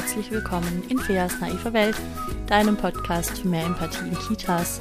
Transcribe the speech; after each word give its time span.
herzlich 0.00 0.30
willkommen 0.30 0.82
in 0.88 0.98
Feas 0.98 1.40
naiver 1.42 1.74
Welt, 1.74 1.94
deinem 2.46 2.74
Podcast 2.74 3.36
für 3.36 3.48
mehr 3.48 3.66
Empathie 3.66 4.08
in 4.08 4.18
Kitas. 4.18 4.80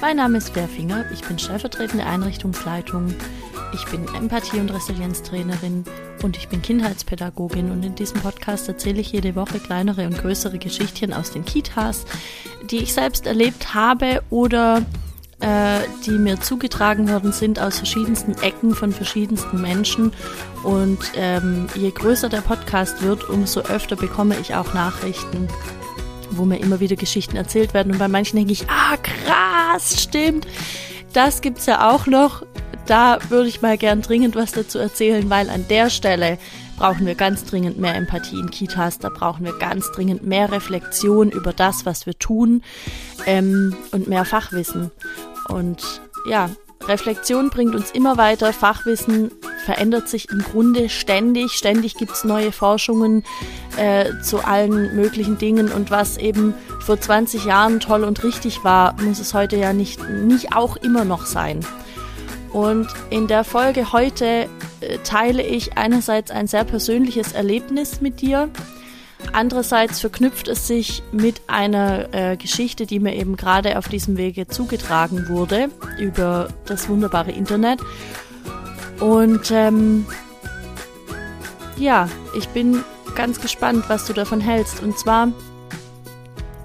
Mein 0.00 0.16
Name 0.16 0.38
ist 0.38 0.54
Bea 0.54 0.66
Finger, 0.66 1.04
ich 1.12 1.20
bin 1.20 1.38
stellvertretende 1.38 2.04
Einrichtungsleitung, 2.04 3.14
ich 3.72 3.84
bin 3.84 4.04
Empathie- 4.16 4.58
und 4.58 4.74
Resilienztrainerin 4.74 5.84
und 6.24 6.36
ich 6.36 6.48
bin 6.48 6.62
Kindheitspädagogin 6.62 7.70
und 7.70 7.84
in 7.84 7.94
diesem 7.94 8.20
Podcast 8.20 8.66
erzähle 8.66 9.00
ich 9.00 9.12
jede 9.12 9.36
Woche 9.36 9.60
kleinere 9.60 10.04
und 10.04 10.18
größere 10.18 10.58
Geschichtchen 10.58 11.12
aus 11.12 11.30
den 11.30 11.44
Kitas, 11.44 12.04
die 12.68 12.78
ich 12.78 12.92
selbst 12.92 13.28
erlebt 13.28 13.72
habe 13.72 14.20
oder 14.30 14.82
äh, 15.40 15.80
die 16.06 16.12
mir 16.12 16.40
zugetragen 16.40 17.08
worden 17.10 17.32
sind 17.32 17.58
aus 17.58 17.76
verschiedensten 17.78 18.32
Ecken 18.42 18.74
von 18.74 18.92
verschiedensten 18.92 19.60
Menschen. 19.60 20.12
Und 20.62 20.98
ähm, 21.14 21.66
je 21.74 21.90
größer 21.90 22.28
der 22.28 22.40
Podcast 22.40 23.02
wird, 23.02 23.28
umso 23.28 23.60
öfter 23.60 23.96
bekomme 23.96 24.36
ich 24.40 24.54
auch 24.54 24.72
Nachrichten, 24.72 25.48
wo 26.30 26.44
mir 26.44 26.58
immer 26.58 26.80
wieder 26.80 26.96
Geschichten 26.96 27.36
erzählt 27.36 27.74
werden. 27.74 27.92
Und 27.92 27.98
bei 27.98 28.08
manchen 28.08 28.36
denke 28.36 28.52
ich, 28.52 28.66
ah, 28.68 28.96
krass, 28.96 30.02
stimmt. 30.02 30.46
Das 31.12 31.40
gibt 31.40 31.58
es 31.58 31.66
ja 31.66 31.90
auch 31.90 32.06
noch. 32.06 32.42
Da 32.86 33.18
würde 33.28 33.48
ich 33.48 33.62
mal 33.62 33.76
gern 33.76 34.00
dringend 34.00 34.36
was 34.36 34.52
dazu 34.52 34.78
erzählen, 34.78 35.28
weil 35.28 35.50
an 35.50 35.66
der 35.68 35.90
Stelle 35.90 36.38
brauchen 36.76 37.04
wir 37.06 37.16
ganz 37.16 37.44
dringend 37.44 37.78
mehr 37.78 37.94
Empathie 37.94 38.38
in 38.38 38.50
Kitas, 38.50 38.98
da 38.98 39.08
brauchen 39.08 39.44
wir 39.44 39.58
ganz 39.58 39.90
dringend 39.92 40.24
mehr 40.24 40.52
Reflexion 40.52 41.30
über 41.30 41.52
das, 41.52 41.84
was 41.84 42.06
wir 42.06 42.16
tun 42.18 42.62
ähm, 43.24 43.74
und 43.90 44.06
mehr 44.06 44.24
Fachwissen. 44.24 44.92
Und 45.48 46.00
ja, 46.28 46.50
Reflexion 46.86 47.50
bringt 47.50 47.74
uns 47.74 47.90
immer 47.90 48.16
weiter, 48.18 48.52
Fachwissen 48.52 49.32
verändert 49.64 50.08
sich 50.08 50.30
im 50.30 50.42
Grunde 50.42 50.88
ständig, 50.88 51.52
ständig 51.52 51.94
gibt 51.94 52.12
es 52.12 52.22
neue 52.22 52.52
Forschungen 52.52 53.24
äh, 53.76 54.12
zu 54.22 54.44
allen 54.44 54.94
möglichen 54.94 55.38
Dingen 55.38 55.72
und 55.72 55.90
was 55.90 56.18
eben 56.18 56.54
vor 56.78 57.00
20 57.00 57.46
Jahren 57.46 57.80
toll 57.80 58.04
und 58.04 58.22
richtig 58.22 58.62
war, 58.62 58.94
muss 59.02 59.18
es 59.18 59.34
heute 59.34 59.56
ja 59.56 59.72
nicht, 59.72 60.08
nicht 60.08 60.54
auch 60.54 60.76
immer 60.76 61.04
noch 61.04 61.26
sein. 61.26 61.66
Und 62.56 62.88
in 63.10 63.26
der 63.26 63.44
Folge 63.44 63.92
heute 63.92 64.48
äh, 64.80 64.96
teile 65.04 65.42
ich 65.42 65.76
einerseits 65.76 66.30
ein 66.30 66.46
sehr 66.46 66.64
persönliches 66.64 67.32
Erlebnis 67.32 68.00
mit 68.00 68.22
dir. 68.22 68.48
Andererseits 69.34 70.00
verknüpft 70.00 70.48
es 70.48 70.66
sich 70.66 71.02
mit 71.12 71.42
einer 71.48 72.14
äh, 72.14 72.38
Geschichte, 72.38 72.86
die 72.86 72.98
mir 72.98 73.14
eben 73.14 73.36
gerade 73.36 73.76
auf 73.76 73.88
diesem 73.88 74.16
Wege 74.16 74.46
zugetragen 74.48 75.28
wurde 75.28 75.68
über 75.98 76.48
das 76.64 76.88
wunderbare 76.88 77.30
Internet. 77.30 77.80
Und 79.00 79.50
ähm, 79.50 80.06
ja, 81.76 82.08
ich 82.38 82.48
bin 82.48 82.82
ganz 83.16 83.38
gespannt, 83.38 83.84
was 83.88 84.06
du 84.06 84.14
davon 84.14 84.40
hältst. 84.40 84.82
Und 84.82 84.98
zwar 84.98 85.28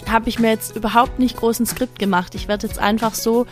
habe 0.08 0.30
ich 0.30 0.40
mir 0.40 0.52
jetzt 0.52 0.74
überhaupt 0.74 1.20
nicht 1.20 1.36
großen 1.36 1.66
Skript 1.66 2.00
gemacht. 2.00 2.34
Ich 2.34 2.48
werde 2.48 2.66
jetzt 2.66 2.80
einfach 2.80 3.14
so 3.14 3.46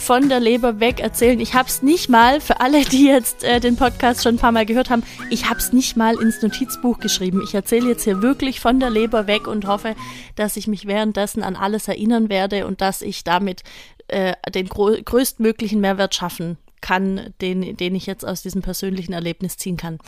von 0.00 0.28
der 0.28 0.40
Leber 0.40 0.80
weg 0.80 0.98
erzählen. 1.00 1.38
Ich 1.40 1.54
habe 1.54 1.68
es 1.68 1.82
nicht 1.82 2.08
mal, 2.08 2.40
für 2.40 2.60
alle, 2.60 2.84
die 2.84 3.06
jetzt 3.06 3.44
äh, 3.44 3.60
den 3.60 3.76
Podcast 3.76 4.22
schon 4.22 4.36
ein 4.36 4.38
paar 4.38 4.50
Mal 4.50 4.66
gehört 4.66 4.90
haben, 4.90 5.02
ich 5.30 5.48
habe 5.48 5.60
es 5.60 5.72
nicht 5.72 5.96
mal 5.96 6.20
ins 6.20 6.42
Notizbuch 6.42 6.98
geschrieben. 6.98 7.42
Ich 7.44 7.54
erzähle 7.54 7.88
jetzt 7.88 8.04
hier 8.04 8.22
wirklich 8.22 8.60
von 8.60 8.80
der 8.80 8.90
Leber 8.90 9.26
weg 9.26 9.46
und 9.46 9.66
hoffe, 9.66 9.94
dass 10.36 10.56
ich 10.56 10.66
mich 10.66 10.86
währenddessen 10.86 11.42
an 11.42 11.54
alles 11.54 11.86
erinnern 11.86 12.30
werde 12.30 12.66
und 12.66 12.80
dass 12.80 13.02
ich 13.02 13.24
damit 13.24 13.62
äh, 14.08 14.34
den 14.50 14.68
größtmöglichen 14.68 15.80
Mehrwert 15.80 16.14
schaffen 16.14 16.56
kann, 16.80 17.34
den, 17.40 17.76
den 17.76 17.94
ich 17.94 18.06
jetzt 18.06 18.26
aus 18.26 18.42
diesem 18.42 18.62
persönlichen 18.62 19.12
Erlebnis 19.12 19.58
ziehen 19.58 19.76
kann. 19.76 19.98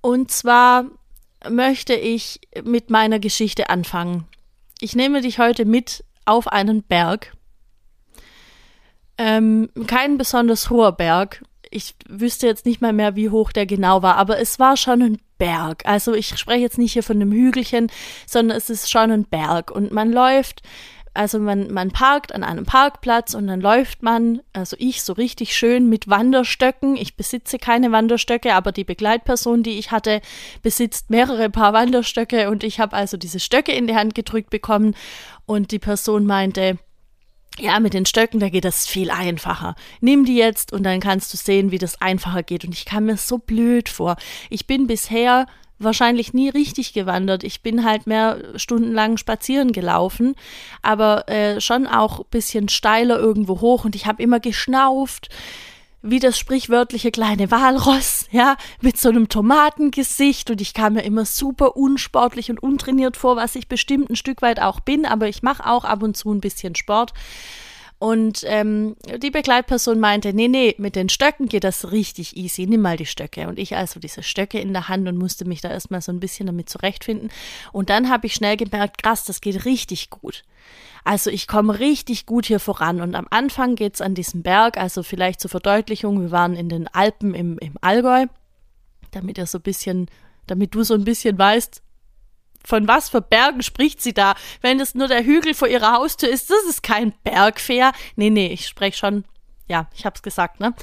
Und 0.00 0.30
zwar 0.30 0.86
möchte 1.50 1.94
ich 1.94 2.40
mit 2.62 2.88
meiner 2.88 3.18
Geschichte 3.18 3.68
anfangen. 3.68 4.26
Ich 4.80 4.94
nehme 4.94 5.20
dich 5.20 5.38
heute 5.38 5.64
mit 5.64 6.04
auf 6.24 6.46
einen 6.46 6.82
Berg 6.82 7.32
ähm, 9.18 9.68
kein 9.86 10.18
besonders 10.18 10.70
hoher 10.70 10.92
Berg. 10.92 11.42
Ich 11.70 11.94
wüsste 12.08 12.46
jetzt 12.46 12.66
nicht 12.66 12.82
mal 12.82 12.92
mehr, 12.92 13.16
wie 13.16 13.30
hoch 13.30 13.52
der 13.52 13.66
genau 13.66 14.02
war, 14.02 14.16
aber 14.16 14.38
es 14.38 14.58
war 14.58 14.76
schon 14.76 15.02
ein 15.02 15.18
Berg. 15.38 15.82
Also 15.86 16.14
ich 16.14 16.38
spreche 16.38 16.60
jetzt 16.60 16.78
nicht 16.78 16.92
hier 16.92 17.02
von 17.02 17.16
einem 17.16 17.32
Hügelchen, 17.32 17.90
sondern 18.26 18.56
es 18.56 18.70
ist 18.70 18.90
schon 18.90 19.10
ein 19.10 19.24
Berg. 19.24 19.70
Und 19.70 19.90
man 19.90 20.12
läuft, 20.12 20.62
also 21.14 21.38
man, 21.38 21.70
man 21.72 21.90
parkt 21.90 22.34
an 22.34 22.42
einem 22.42 22.64
Parkplatz 22.64 23.34
und 23.34 23.46
dann 23.46 23.60
läuft 23.60 24.02
man, 24.02 24.40
also 24.52 24.76
ich 24.78 25.02
so 25.02 25.12
richtig 25.12 25.54
schön 25.54 25.88
mit 25.88 26.08
Wanderstöcken. 26.08 26.96
Ich 26.96 27.16
besitze 27.16 27.58
keine 27.58 27.92
Wanderstöcke, 27.92 28.54
aber 28.54 28.72
die 28.72 28.84
Begleitperson, 28.84 29.62
die 29.62 29.78
ich 29.78 29.90
hatte, 29.90 30.22
besitzt 30.62 31.10
mehrere 31.10 31.50
Paar 31.50 31.74
Wanderstöcke 31.74 32.50
und 32.50 32.64
ich 32.64 32.80
habe 32.80 32.96
also 32.96 33.16
diese 33.16 33.40
Stöcke 33.40 33.72
in 33.72 33.86
die 33.86 33.96
Hand 33.96 34.14
gedrückt 34.14 34.50
bekommen 34.50 34.94
und 35.44 35.70
die 35.70 35.78
Person 35.78 36.24
meinte, 36.24 36.78
ja, 37.58 37.80
mit 37.80 37.94
den 37.94 38.06
Stöcken, 38.06 38.40
da 38.40 38.48
geht 38.48 38.64
das 38.64 38.86
viel 38.86 39.10
einfacher. 39.10 39.74
Nimm 40.00 40.24
die 40.24 40.36
jetzt 40.36 40.72
und 40.72 40.84
dann 40.84 41.00
kannst 41.00 41.32
du 41.32 41.36
sehen, 41.36 41.70
wie 41.70 41.78
das 41.78 42.00
einfacher 42.00 42.42
geht. 42.42 42.64
Und 42.64 42.72
ich 42.72 42.84
kam 42.84 43.06
mir 43.06 43.16
so 43.16 43.38
blöd 43.38 43.88
vor. 43.88 44.16
Ich 44.48 44.66
bin 44.66 44.86
bisher 44.86 45.46
wahrscheinlich 45.78 46.32
nie 46.32 46.48
richtig 46.48 46.92
gewandert. 46.92 47.44
Ich 47.44 47.62
bin 47.62 47.84
halt 47.84 48.06
mehr 48.06 48.38
stundenlang 48.56 49.16
spazieren 49.16 49.72
gelaufen, 49.72 50.34
aber 50.80 51.28
äh, 51.28 51.60
schon 51.60 51.86
auch 51.86 52.24
bisschen 52.24 52.68
steiler 52.68 53.18
irgendwo 53.18 53.60
hoch 53.60 53.84
und 53.84 53.96
ich 53.96 54.06
habe 54.06 54.22
immer 54.22 54.40
geschnauft 54.40 55.28
wie 56.02 56.18
das 56.18 56.38
sprichwörtliche 56.38 57.10
kleine 57.10 57.50
Walross, 57.50 58.26
ja, 58.30 58.56
mit 58.80 58.98
so 58.98 59.08
einem 59.08 59.28
Tomatengesicht 59.28 60.50
und 60.50 60.60
ich 60.60 60.74
kam 60.74 60.94
mir 60.94 61.02
immer 61.02 61.24
super 61.24 61.76
unsportlich 61.76 62.50
und 62.50 62.62
untrainiert 62.62 63.16
vor, 63.16 63.36
was 63.36 63.54
ich 63.54 63.68
bestimmt 63.68 64.10
ein 64.10 64.16
Stück 64.16 64.42
weit 64.42 64.60
auch 64.60 64.80
bin, 64.80 65.06
aber 65.06 65.28
ich 65.28 65.42
mache 65.42 65.66
auch 65.66 65.84
ab 65.84 66.02
und 66.02 66.16
zu 66.16 66.32
ein 66.32 66.40
bisschen 66.40 66.74
Sport. 66.74 67.12
Und 68.02 68.42
ähm, 68.48 68.96
die 69.18 69.30
Begleitperson 69.30 70.00
meinte, 70.00 70.32
nee, 70.32 70.48
nee, 70.48 70.74
mit 70.76 70.96
den 70.96 71.08
Stöcken 71.08 71.46
geht 71.46 71.62
das 71.62 71.92
richtig 71.92 72.36
easy, 72.36 72.66
nimm 72.66 72.80
mal 72.80 72.96
die 72.96 73.06
Stöcke. 73.06 73.46
Und 73.46 73.60
ich 73.60 73.76
also 73.76 74.00
diese 74.00 74.24
Stöcke 74.24 74.58
in 74.58 74.72
der 74.72 74.88
Hand 74.88 75.06
und 75.06 75.16
musste 75.16 75.44
mich 75.44 75.60
da 75.60 75.70
erstmal 75.70 76.02
so 76.02 76.10
ein 76.10 76.18
bisschen 76.18 76.46
damit 76.46 76.68
zurechtfinden. 76.68 77.30
Und 77.70 77.90
dann 77.90 78.10
habe 78.10 78.26
ich 78.26 78.34
schnell 78.34 78.56
gemerkt, 78.56 79.00
krass, 79.00 79.24
das 79.24 79.40
geht 79.40 79.66
richtig 79.66 80.10
gut. 80.10 80.42
Also 81.04 81.30
ich 81.30 81.48
komme 81.48 81.78
richtig 81.78 82.26
gut 82.26 82.46
hier 82.46 82.60
voran. 82.60 83.00
Und 83.00 83.14
am 83.14 83.26
Anfang 83.30 83.74
geht's 83.74 84.00
an 84.00 84.14
diesem 84.14 84.42
Berg, 84.42 84.76
also 84.76 85.02
vielleicht 85.02 85.40
zur 85.40 85.50
Verdeutlichung, 85.50 86.20
wir 86.20 86.30
waren 86.30 86.54
in 86.54 86.68
den 86.68 86.88
Alpen 86.88 87.34
im, 87.34 87.58
im 87.58 87.74
Allgäu, 87.80 88.26
damit 89.10 89.38
er 89.38 89.46
so 89.46 89.58
ein 89.58 89.62
bisschen, 89.62 90.08
damit 90.46 90.74
du 90.74 90.82
so 90.82 90.94
ein 90.94 91.04
bisschen 91.04 91.38
weißt, 91.38 91.82
von 92.64 92.86
was 92.86 93.08
für 93.08 93.20
Bergen 93.20 93.62
spricht 93.62 94.00
sie 94.00 94.14
da? 94.14 94.34
Wenn 94.60 94.78
es 94.78 94.94
nur 94.94 95.08
der 95.08 95.24
Hügel 95.24 95.54
vor 95.54 95.66
ihrer 95.66 95.92
Haustür 95.92 96.28
ist, 96.28 96.48
das 96.48 96.64
ist 96.68 96.82
kein 96.82 97.12
Bergfair. 97.24 97.92
Nee, 98.14 98.30
nee, 98.30 98.52
ich 98.52 98.68
spreche 98.68 98.96
schon 98.96 99.24
ja, 99.68 99.88
ich 99.94 100.04
hab's 100.04 100.22
gesagt, 100.22 100.60
ne? 100.60 100.74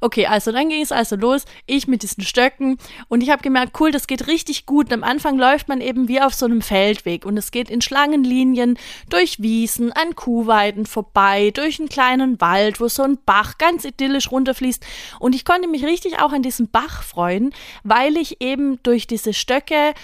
Okay, 0.00 0.26
also 0.26 0.52
dann 0.52 0.68
ging 0.68 0.82
es 0.82 0.92
also 0.92 1.16
los, 1.16 1.44
ich 1.66 1.88
mit 1.88 2.02
diesen 2.02 2.22
Stöcken 2.24 2.78
und 3.08 3.22
ich 3.22 3.30
habe 3.30 3.42
gemerkt, 3.42 3.78
cool, 3.80 3.90
das 3.90 4.06
geht 4.06 4.26
richtig 4.26 4.66
gut. 4.66 4.86
Und 4.86 4.92
am 4.92 5.04
Anfang 5.04 5.38
läuft 5.38 5.68
man 5.68 5.80
eben 5.80 6.08
wie 6.08 6.20
auf 6.20 6.34
so 6.34 6.46
einem 6.46 6.62
Feldweg 6.62 7.24
und 7.24 7.36
es 7.36 7.50
geht 7.50 7.70
in 7.70 7.80
Schlangenlinien 7.80 8.78
durch 9.08 9.40
Wiesen, 9.40 9.92
an 9.92 10.14
Kuhweiden 10.14 10.86
vorbei, 10.86 11.50
durch 11.50 11.80
einen 11.80 11.88
kleinen 11.88 12.40
Wald, 12.40 12.80
wo 12.80 12.88
so 12.88 13.02
ein 13.02 13.18
Bach 13.24 13.58
ganz 13.58 13.84
idyllisch 13.84 14.30
runterfließt 14.30 14.84
und 15.18 15.34
ich 15.34 15.44
konnte 15.44 15.68
mich 15.68 15.84
richtig 15.84 16.20
auch 16.20 16.32
an 16.32 16.42
diesem 16.42 16.68
Bach 16.68 17.02
freuen, 17.02 17.52
weil 17.82 18.16
ich 18.16 18.40
eben 18.40 18.82
durch 18.82 19.06
diese 19.06 19.32
Stöcke 19.32 19.94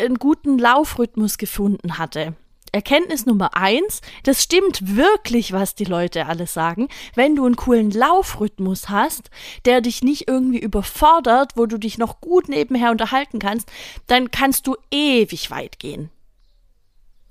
einen 0.00 0.16
guten 0.16 0.58
Laufrhythmus 0.58 1.38
gefunden 1.38 1.98
hatte. 1.98 2.34
Erkenntnis 2.72 3.26
Nummer 3.26 3.56
eins, 3.56 4.00
das 4.24 4.42
stimmt 4.42 4.96
wirklich, 4.96 5.52
was 5.52 5.74
die 5.74 5.84
Leute 5.84 6.26
alle 6.26 6.46
sagen. 6.46 6.88
Wenn 7.14 7.36
du 7.36 7.44
einen 7.44 7.56
coolen 7.56 7.90
Laufrhythmus 7.90 8.88
hast, 8.88 9.30
der 9.64 9.80
dich 9.80 10.02
nicht 10.02 10.28
irgendwie 10.28 10.58
überfordert, 10.58 11.52
wo 11.56 11.66
du 11.66 11.78
dich 11.78 11.98
noch 11.98 12.20
gut 12.20 12.48
nebenher 12.48 12.90
unterhalten 12.90 13.38
kannst, 13.38 13.70
dann 14.06 14.30
kannst 14.30 14.66
du 14.66 14.76
ewig 14.90 15.50
weit 15.50 15.78
gehen. 15.78 16.10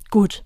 Gut. 0.10 0.44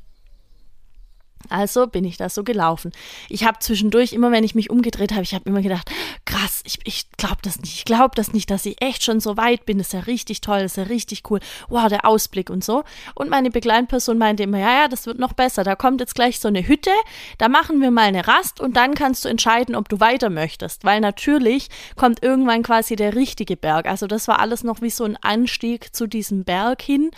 Also 1.50 1.88
bin 1.88 2.04
ich 2.06 2.18
da 2.18 2.30
so 2.30 2.44
gelaufen. 2.44 2.92
Ich 3.30 3.46
habe 3.46 3.60
zwischendurch, 3.60 4.14
immer 4.14 4.32
wenn 4.32 4.44
ich 4.44 4.56
mich 4.56 4.70
umgedreht 4.70 5.12
habe, 5.12 5.24
ich 5.24 5.34
habe 5.34 5.50
immer 5.50 5.62
gedacht, 5.62 5.90
krass, 6.26 6.62
ich, 6.66 6.80
ich 6.84 7.12
glaube 7.18 7.38
das 7.44 7.60
nicht, 7.60 7.76
ich 7.76 7.86
glaube 7.86 8.12
das 8.16 8.34
nicht, 8.34 8.50
dass 8.50 8.66
ich 8.66 8.82
echt 8.82 9.04
schon 9.04 9.20
so 9.20 9.38
weit 9.38 9.66
bin. 9.66 9.78
Das 9.78 9.88
ist 9.88 9.94
ja 9.94 10.00
richtig 10.02 10.42
toll, 10.42 10.62
das 10.62 10.74
ist 10.74 10.78
ja 10.78 10.84
richtig 10.84 11.24
cool. 11.30 11.40
Wow, 11.70 11.88
der 11.88 12.06
Ausblick 12.06 12.50
und 12.50 12.64
so. 12.64 12.84
Und 13.16 13.30
meine 13.30 13.50
Begleitperson 13.50 14.18
meinte 14.18 14.44
immer, 14.44 14.60
ja, 14.60 14.82
ja, 14.82 14.88
das 14.88 15.06
wird 15.06 15.20
noch 15.20 15.34
besser. 15.34 15.64
Da 15.64 15.76
kommt 15.76 16.00
jetzt 16.00 16.16
gleich 16.16 16.40
so 16.40 16.48
eine 16.48 16.68
Hütte, 16.68 16.92
da 17.38 17.50
machen 17.50 17.82
wir 17.82 17.92
mal 17.92 18.08
eine 18.08 18.28
Rast 18.28 18.60
und 18.60 18.76
dann 18.76 18.94
kannst 18.94 19.26
du 19.26 19.30
entscheiden, 19.30 19.76
ob 19.76 19.90
du 19.90 20.00
weiter 20.00 20.30
möchtest. 20.30 20.84
Weil 20.84 21.02
natürlich 21.02 21.70
kommt 21.96 22.24
irgendwann 22.24 22.64
quasi 22.64 22.96
der 22.96 23.16
richtige 23.16 23.58
Berg. 23.58 23.88
Also 23.88 24.08
das 24.08 24.28
war 24.28 24.40
alles 24.40 24.64
noch 24.64 24.82
wie 24.82 24.90
so 24.90 25.04
ein 25.04 25.18
Anstieg 25.22 25.96
zu 25.96 26.08
diesem 26.08 26.44
Berg 26.44 26.82
hin. 26.82 27.12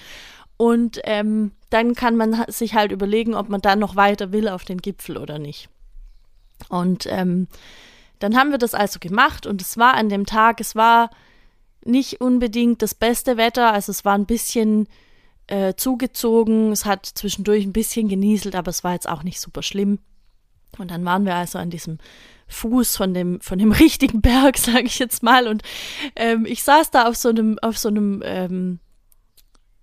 Und 0.57 0.99
ähm, 1.03 1.51
dann 1.69 1.95
kann 1.95 2.15
man 2.15 2.45
sich 2.47 2.73
halt 2.73 2.91
überlegen, 2.91 3.33
ob 3.33 3.49
man 3.49 3.61
dann 3.61 3.79
noch 3.79 3.95
weiter 3.95 4.31
will 4.31 4.47
auf 4.47 4.63
den 4.63 4.79
Gipfel 4.79 5.17
oder 5.17 5.39
nicht. 5.39 5.69
Und 6.69 7.05
ähm, 7.07 7.47
dann 8.19 8.37
haben 8.37 8.51
wir 8.51 8.57
das 8.57 8.73
also 8.73 8.99
gemacht 8.99 9.45
und 9.45 9.61
es 9.61 9.77
war 9.77 9.95
an 9.95 10.09
dem 10.09 10.25
Tag, 10.25 10.61
es 10.61 10.75
war 10.75 11.09
nicht 11.83 12.21
unbedingt 12.21 12.81
das 12.81 12.95
beste 12.95 13.35
Wetter, 13.35 13.73
also 13.73 13.91
es 13.91 14.05
war 14.05 14.13
ein 14.13 14.25
bisschen 14.25 14.87
äh, 15.47 15.73
zugezogen. 15.75 16.71
Es 16.71 16.85
hat 16.85 17.05
zwischendurch 17.05 17.65
ein 17.65 17.73
bisschen 17.73 18.07
genieselt, 18.07 18.55
aber 18.55 18.69
es 18.69 18.83
war 18.83 18.93
jetzt 18.93 19.09
auch 19.09 19.23
nicht 19.23 19.39
super 19.39 19.61
schlimm. 19.61 19.99
Und 20.77 20.89
dann 20.91 21.05
waren 21.05 21.25
wir 21.25 21.35
also 21.35 21.59
an 21.59 21.69
diesem 21.69 21.99
Fuß 22.47 22.97
von 22.97 23.13
dem, 23.13 23.39
von 23.41 23.59
dem 23.59 23.71
richtigen 23.83 24.21
Berg, 24.21 24.57
sage 24.57 24.85
ich 24.85 24.99
jetzt 24.99 25.23
mal. 25.23 25.47
Und 25.47 25.63
ähm, 26.15 26.45
ich 26.45 26.63
saß 26.63 26.91
da 26.91 27.07
auf 27.07 27.15
so 27.15 27.29
einem, 27.29 27.59
auf 27.59 27.77
so 27.77 27.89
einem 27.89 28.21
ähm, 28.25 28.79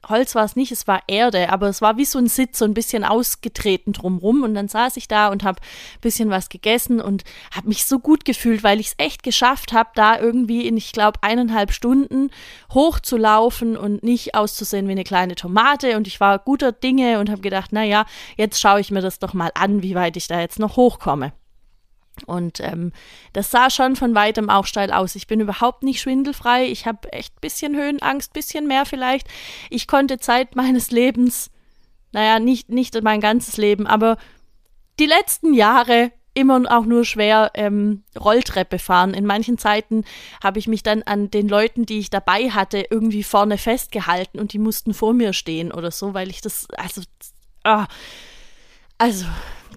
Holz 0.09 0.35
war 0.35 0.45
es 0.45 0.57
nicht, 0.57 0.73
es 0.73 0.87
war 0.87 1.03
Erde, 1.07 1.51
aber 1.51 1.69
es 1.69 1.83
war 1.83 1.97
wie 1.97 2.05
so 2.05 2.19
ein 2.19 2.27
Sitz, 2.27 2.59
so 2.59 2.65
ein 2.65 2.75
bisschen 2.75 3.05
ausgetreten 3.05 3.93
drumrum. 3.93 4.43
Und 4.43 4.55
dann 4.55 4.69
saß 4.69 4.97
ich 4.97 5.09
da 5.09 5.29
und 5.29 5.45
habe 5.45 5.61
bisschen 6.01 6.31
was 6.31 6.49
gegessen 6.49 7.01
und 7.01 7.25
habe 7.55 7.69
mich 7.69 7.85
so 7.85 7.99
gut 7.99 8.25
gefühlt, 8.25 8.63
weil 8.63 8.81
ich 8.81 8.89
es 8.89 8.95
echt 8.99 9.23
geschafft 9.23 9.73
habe, 9.73 9.91
da 9.95 10.19
irgendwie 10.19 10.67
in, 10.67 10.77
ich 10.77 10.93
glaube, 10.93 11.19
eineinhalb 11.23 11.73
Stunden 11.73 12.31
hochzulaufen 12.73 13.77
und 13.77 14.03
nicht 14.03 14.35
auszusehen 14.35 14.89
wie 14.89 14.93
eine 14.93 15.05
kleine 15.05 15.35
Tomate. 15.35 15.97
Und 15.97 16.07
ich 16.07 16.21
war 16.21 16.39
guter 16.39 16.73
Dinge 16.73 17.19
und 17.21 17.31
habe 17.31 17.43
gedacht, 17.43 17.73
naja, 17.73 18.07
jetzt 18.37 18.61
schaue 18.61 18.81
ich 18.81 18.91
mir 18.91 19.03
das 19.03 19.19
doch 19.19 19.35
mal 19.35 19.51
an, 19.55 19.83
wie 19.83 19.95
weit 19.95 20.17
ich 20.17 20.29
da 20.29 20.41
jetzt 20.41 20.59
noch 20.59 20.77
hochkomme. 20.77 21.33
Und 22.27 22.61
ähm, 22.61 22.93
das 23.33 23.51
sah 23.51 23.71
schon 23.71 23.97
von 23.97 24.15
weitem 24.15 24.51
auch 24.51 24.67
steil 24.67 24.93
aus. 24.93 25.15
Ich 25.15 25.27
bin 25.27 25.41
überhaupt 25.41 25.83
nicht 25.83 26.01
schwindelfrei. 26.01 26.67
Ich 26.67 26.87
habe 26.87 27.13
echt 27.13 27.35
ein 27.37 27.41
bisschen 27.41 27.77
Höhenangst, 27.77 28.33
bisschen 28.33 28.67
mehr 28.67 28.87
vielleicht. 28.87 29.29
Ich 29.71 29.87
konnte 29.87 30.19
Zeit 30.19 30.57
meines 30.57 30.91
Lebens, 30.91 31.51
naja, 32.13 32.39
nicht, 32.39 32.69
nicht 32.71 33.01
mein 33.03 33.21
ganzes 33.21 33.57
Leben, 33.57 33.87
aber 33.87 34.17
die 34.99 35.07
letzten 35.07 35.55
Jahre 35.55 36.13
immer 36.35 36.63
auch 36.69 36.85
nur 36.85 37.05
schwer 37.05 37.51
ähm, 37.55 38.05
Rolltreppe 38.19 38.79
fahren. 38.79 39.15
In 39.15 39.27
manchen 39.27 39.59
Zeiten 39.59 40.05
habe 40.43 40.59
ich 40.59 40.69
mich 40.69 40.83
dann 40.83 41.03
an 41.03 41.31
den 41.31 41.49
Leuten, 41.49 41.87
die 41.87 41.99
ich 41.99 42.11
dabei 42.11 42.51
hatte, 42.51 42.87
irgendwie 42.89 43.23
vorne 43.23 43.59
festgehalten 43.59 44.39
und 44.39 44.53
die 44.53 44.59
mussten 44.59 44.95
vor 44.95 45.13
mir 45.13 45.33
stehen 45.33 45.73
oder 45.73 45.91
so, 45.91 46.15
weil 46.15 46.31
ich 46.31 46.41
das, 46.41 46.69
also, 46.77 47.03
ah, 47.65 47.87
also 48.99 49.27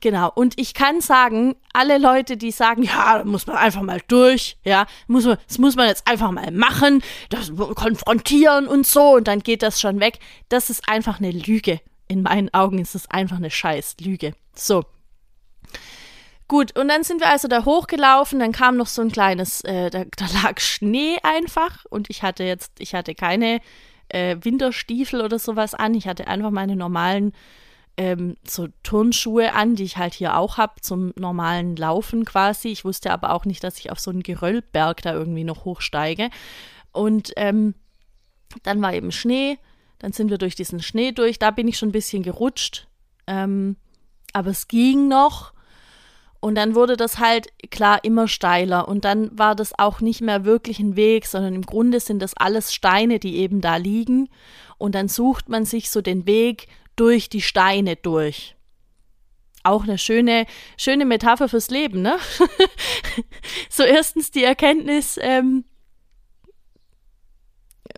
Genau. 0.03 0.29
Und 0.35 0.59
ich 0.59 0.73
kann 0.73 0.99
sagen, 0.99 1.55
alle 1.71 1.97
Leute, 1.97 2.35
die 2.35 2.51
sagen, 2.51 2.83
ja, 2.83 3.19
da 3.19 3.23
muss 3.23 3.47
man 3.47 3.55
einfach 3.55 3.83
mal 3.83 4.01
durch, 4.09 4.57
ja, 4.65 4.85
muss 5.07 5.23
man, 5.23 5.37
das 5.47 5.59
muss 5.59 5.77
man 5.77 5.87
jetzt 5.87 6.05
einfach 6.05 6.29
mal 6.31 6.51
machen, 6.51 7.01
das 7.29 7.53
konfrontieren 7.55 8.67
und 8.67 8.85
so 8.85 9.15
und 9.15 9.29
dann 9.29 9.39
geht 9.39 9.63
das 9.63 9.79
schon 9.79 10.01
weg. 10.01 10.19
Das 10.49 10.69
ist 10.69 10.89
einfach 10.89 11.19
eine 11.19 11.31
Lüge. 11.31 11.79
In 12.09 12.21
meinen 12.21 12.53
Augen 12.53 12.79
ist 12.79 12.95
es 12.95 13.09
einfach 13.09 13.37
eine 13.37 13.49
scheiß 13.49 13.95
Lüge. 14.01 14.33
So. 14.53 14.83
Gut, 16.49 16.77
und 16.77 16.89
dann 16.89 17.05
sind 17.05 17.21
wir 17.21 17.29
also 17.29 17.47
da 17.47 17.63
hochgelaufen, 17.63 18.41
dann 18.41 18.51
kam 18.51 18.75
noch 18.75 18.87
so 18.87 19.01
ein 19.01 19.09
kleines, 19.09 19.61
äh, 19.61 19.89
da, 19.89 20.03
da, 20.17 20.25
lag 20.43 20.59
Schnee 20.59 21.15
einfach 21.23 21.85
und 21.89 22.09
ich 22.09 22.23
hatte 22.23 22.43
jetzt, 22.43 22.73
ich 22.79 22.93
hatte 22.93 23.15
keine 23.15 23.61
äh, 24.09 24.35
Winterstiefel 24.41 25.21
oder 25.21 25.39
sowas 25.39 25.73
an, 25.73 25.93
ich 25.93 26.09
hatte 26.09 26.27
einfach 26.27 26.51
meine 26.51 26.75
normalen 26.75 27.31
ähm, 27.97 28.37
so 28.47 28.67
Turnschuhe 28.81 29.53
an, 29.53 29.75
die 29.75 29.83
ich 29.83 29.97
halt 29.97 30.13
hier 30.13 30.37
auch 30.37 30.57
habe, 30.57 30.81
zum 30.81 31.13
normalen 31.15 31.75
Laufen 31.75 32.25
quasi. 32.25 32.69
Ich 32.69 32.85
wusste 32.85 33.11
aber 33.11 33.31
auch 33.31 33.45
nicht, 33.45 33.63
dass 33.63 33.77
ich 33.77 33.91
auf 33.91 33.99
so 33.99 34.11
einen 34.11 34.23
Geröllberg 34.23 35.01
da 35.01 35.13
irgendwie 35.13 35.43
noch 35.43 35.65
hochsteige. 35.65 36.29
Und 36.91 37.33
ähm, 37.35 37.75
dann 38.63 38.81
war 38.81 38.93
eben 38.93 39.11
Schnee, 39.11 39.57
dann 39.99 40.11
sind 40.11 40.29
wir 40.29 40.37
durch 40.37 40.55
diesen 40.55 40.81
Schnee 40.81 41.11
durch, 41.11 41.39
da 41.39 41.51
bin 41.51 41.67
ich 41.67 41.77
schon 41.77 41.89
ein 41.89 41.93
bisschen 41.93 42.23
gerutscht, 42.23 42.87
ähm, 43.27 43.77
aber 44.33 44.49
es 44.49 44.67
ging 44.67 45.07
noch. 45.07 45.53
Und 46.39 46.55
dann 46.55 46.75
wurde 46.75 46.97
das 46.97 47.19
halt 47.19 47.47
klar 47.71 48.03
immer 48.03 48.27
steiler. 48.27 48.89
Und 48.89 49.05
dann 49.05 49.37
war 49.39 49.55
das 49.55 49.79
auch 49.79 50.01
nicht 50.01 50.19
mehr 50.19 50.43
wirklich 50.43 50.79
ein 50.79 50.97
Weg, 50.97 51.25
sondern 51.25 51.55
im 51.55 51.65
Grunde 51.65 52.01
sind 52.01 52.21
das 52.21 52.35
alles 52.35 52.73
Steine, 52.73 53.17
die 53.17 53.37
eben 53.37 53.61
da 53.61 53.77
liegen. 53.77 54.27
Und 54.77 54.93
dann 54.93 55.07
sucht 55.07 55.47
man 55.47 55.63
sich 55.63 55.89
so 55.89 56.01
den 56.01 56.27
Weg 56.27 56.67
durch 56.95 57.29
die 57.29 57.41
Steine 57.41 57.95
durch. 57.95 58.55
Auch 59.63 59.83
eine 59.83 59.97
schöne, 59.97 60.45
schöne 60.77 61.05
Metapher 61.05 61.47
fürs 61.47 61.69
Leben, 61.69 62.01
ne? 62.01 62.17
so 63.69 63.83
erstens 63.83 64.29
die 64.31 64.43
Erkenntnis, 64.43 65.17
ähm, 65.21 65.63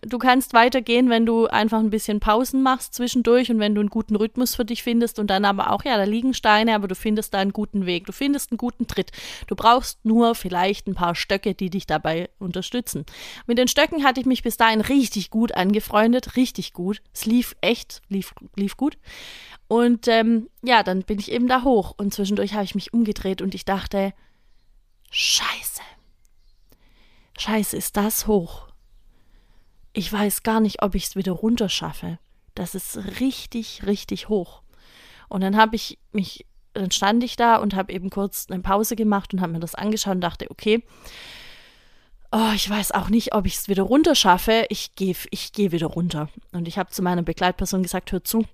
du 0.02 0.18
kannst 0.18 0.52
weitergehen, 0.52 1.08
wenn 1.10 1.26
du 1.26 1.46
einfach 1.46 1.78
ein 1.78 1.90
bisschen 1.90 2.20
Pausen 2.20 2.62
machst 2.62 2.94
zwischendurch 2.94 3.50
und 3.50 3.58
wenn 3.60 3.74
du 3.74 3.80
einen 3.80 3.90
guten 3.90 4.16
Rhythmus 4.16 4.54
für 4.54 4.64
dich 4.64 4.82
findest 4.82 5.18
und 5.18 5.28
dann 5.28 5.44
aber 5.44 5.72
auch, 5.72 5.84
ja, 5.84 5.96
da 5.96 6.04
liegen 6.04 6.34
Steine, 6.34 6.74
aber 6.74 6.88
du 6.88 6.94
findest 6.94 7.34
da 7.34 7.38
einen 7.38 7.52
guten 7.52 7.86
Weg, 7.86 8.06
du 8.06 8.12
findest 8.12 8.50
einen 8.50 8.58
guten 8.58 8.86
Tritt. 8.86 9.12
Du 9.46 9.54
brauchst 9.54 10.04
nur 10.04 10.34
vielleicht 10.34 10.86
ein 10.86 10.94
paar 10.94 11.14
Stöcke, 11.14 11.54
die 11.54 11.70
dich 11.70 11.86
dabei 11.86 12.28
unterstützen. 12.38 13.06
Mit 13.46 13.58
den 13.58 13.68
Stöcken 13.68 14.04
hatte 14.04 14.20
ich 14.20 14.26
mich 14.26 14.42
bis 14.42 14.56
dahin 14.56 14.80
richtig 14.80 15.30
gut 15.30 15.52
angefreundet, 15.52 16.36
richtig 16.36 16.72
gut. 16.72 17.00
Es 17.14 17.24
lief 17.24 17.56
echt, 17.60 18.02
lief, 18.08 18.34
lief 18.56 18.76
gut. 18.76 18.98
Und 19.68 20.08
ähm, 20.08 20.48
ja, 20.62 20.82
dann 20.82 21.02
bin 21.02 21.18
ich 21.18 21.30
eben 21.30 21.48
da 21.48 21.62
hoch 21.62 21.94
und 21.96 22.12
zwischendurch 22.12 22.54
habe 22.54 22.64
ich 22.64 22.74
mich 22.74 22.92
umgedreht 22.92 23.42
und 23.42 23.54
ich 23.54 23.64
dachte, 23.64 24.12
Scheiße. 25.10 25.80
Scheiße, 27.38 27.76
ist 27.76 27.96
das 27.96 28.26
hoch 28.26 28.66
ich 29.96 30.12
weiß 30.12 30.42
gar 30.42 30.60
nicht, 30.60 30.82
ob 30.82 30.94
ich 30.94 31.06
es 31.06 31.16
wieder 31.16 31.32
runter 31.32 31.70
schaffe. 31.70 32.18
Das 32.54 32.74
ist 32.74 32.98
richtig, 33.18 33.86
richtig 33.86 34.28
hoch. 34.28 34.60
Und 35.28 35.40
dann 35.40 35.56
habe 35.56 35.74
ich 35.74 35.98
mich, 36.12 36.44
dann 36.74 36.90
stand 36.90 37.24
ich 37.24 37.36
da 37.36 37.56
und 37.56 37.74
habe 37.74 37.92
eben 37.92 38.10
kurz 38.10 38.46
eine 38.50 38.60
Pause 38.60 38.94
gemacht 38.94 39.32
und 39.32 39.40
habe 39.40 39.52
mir 39.52 39.58
das 39.58 39.74
angeschaut 39.74 40.16
und 40.16 40.20
dachte, 40.20 40.50
okay, 40.50 40.84
oh, 42.30 42.52
ich 42.54 42.68
weiß 42.68 42.92
auch 42.92 43.08
nicht, 43.08 43.34
ob 43.34 43.46
ich 43.46 43.54
es 43.54 43.68
wieder 43.68 43.84
runter 43.84 44.14
schaffe. 44.14 44.66
Ich 44.68 44.94
gehe 44.96 45.16
ich 45.30 45.52
geh 45.52 45.72
wieder 45.72 45.86
runter. 45.86 46.28
Und 46.52 46.68
ich 46.68 46.76
habe 46.76 46.90
zu 46.90 47.00
meiner 47.00 47.22
Begleitperson 47.22 47.82
gesagt, 47.82 48.12
hör 48.12 48.22
zu, 48.22 48.44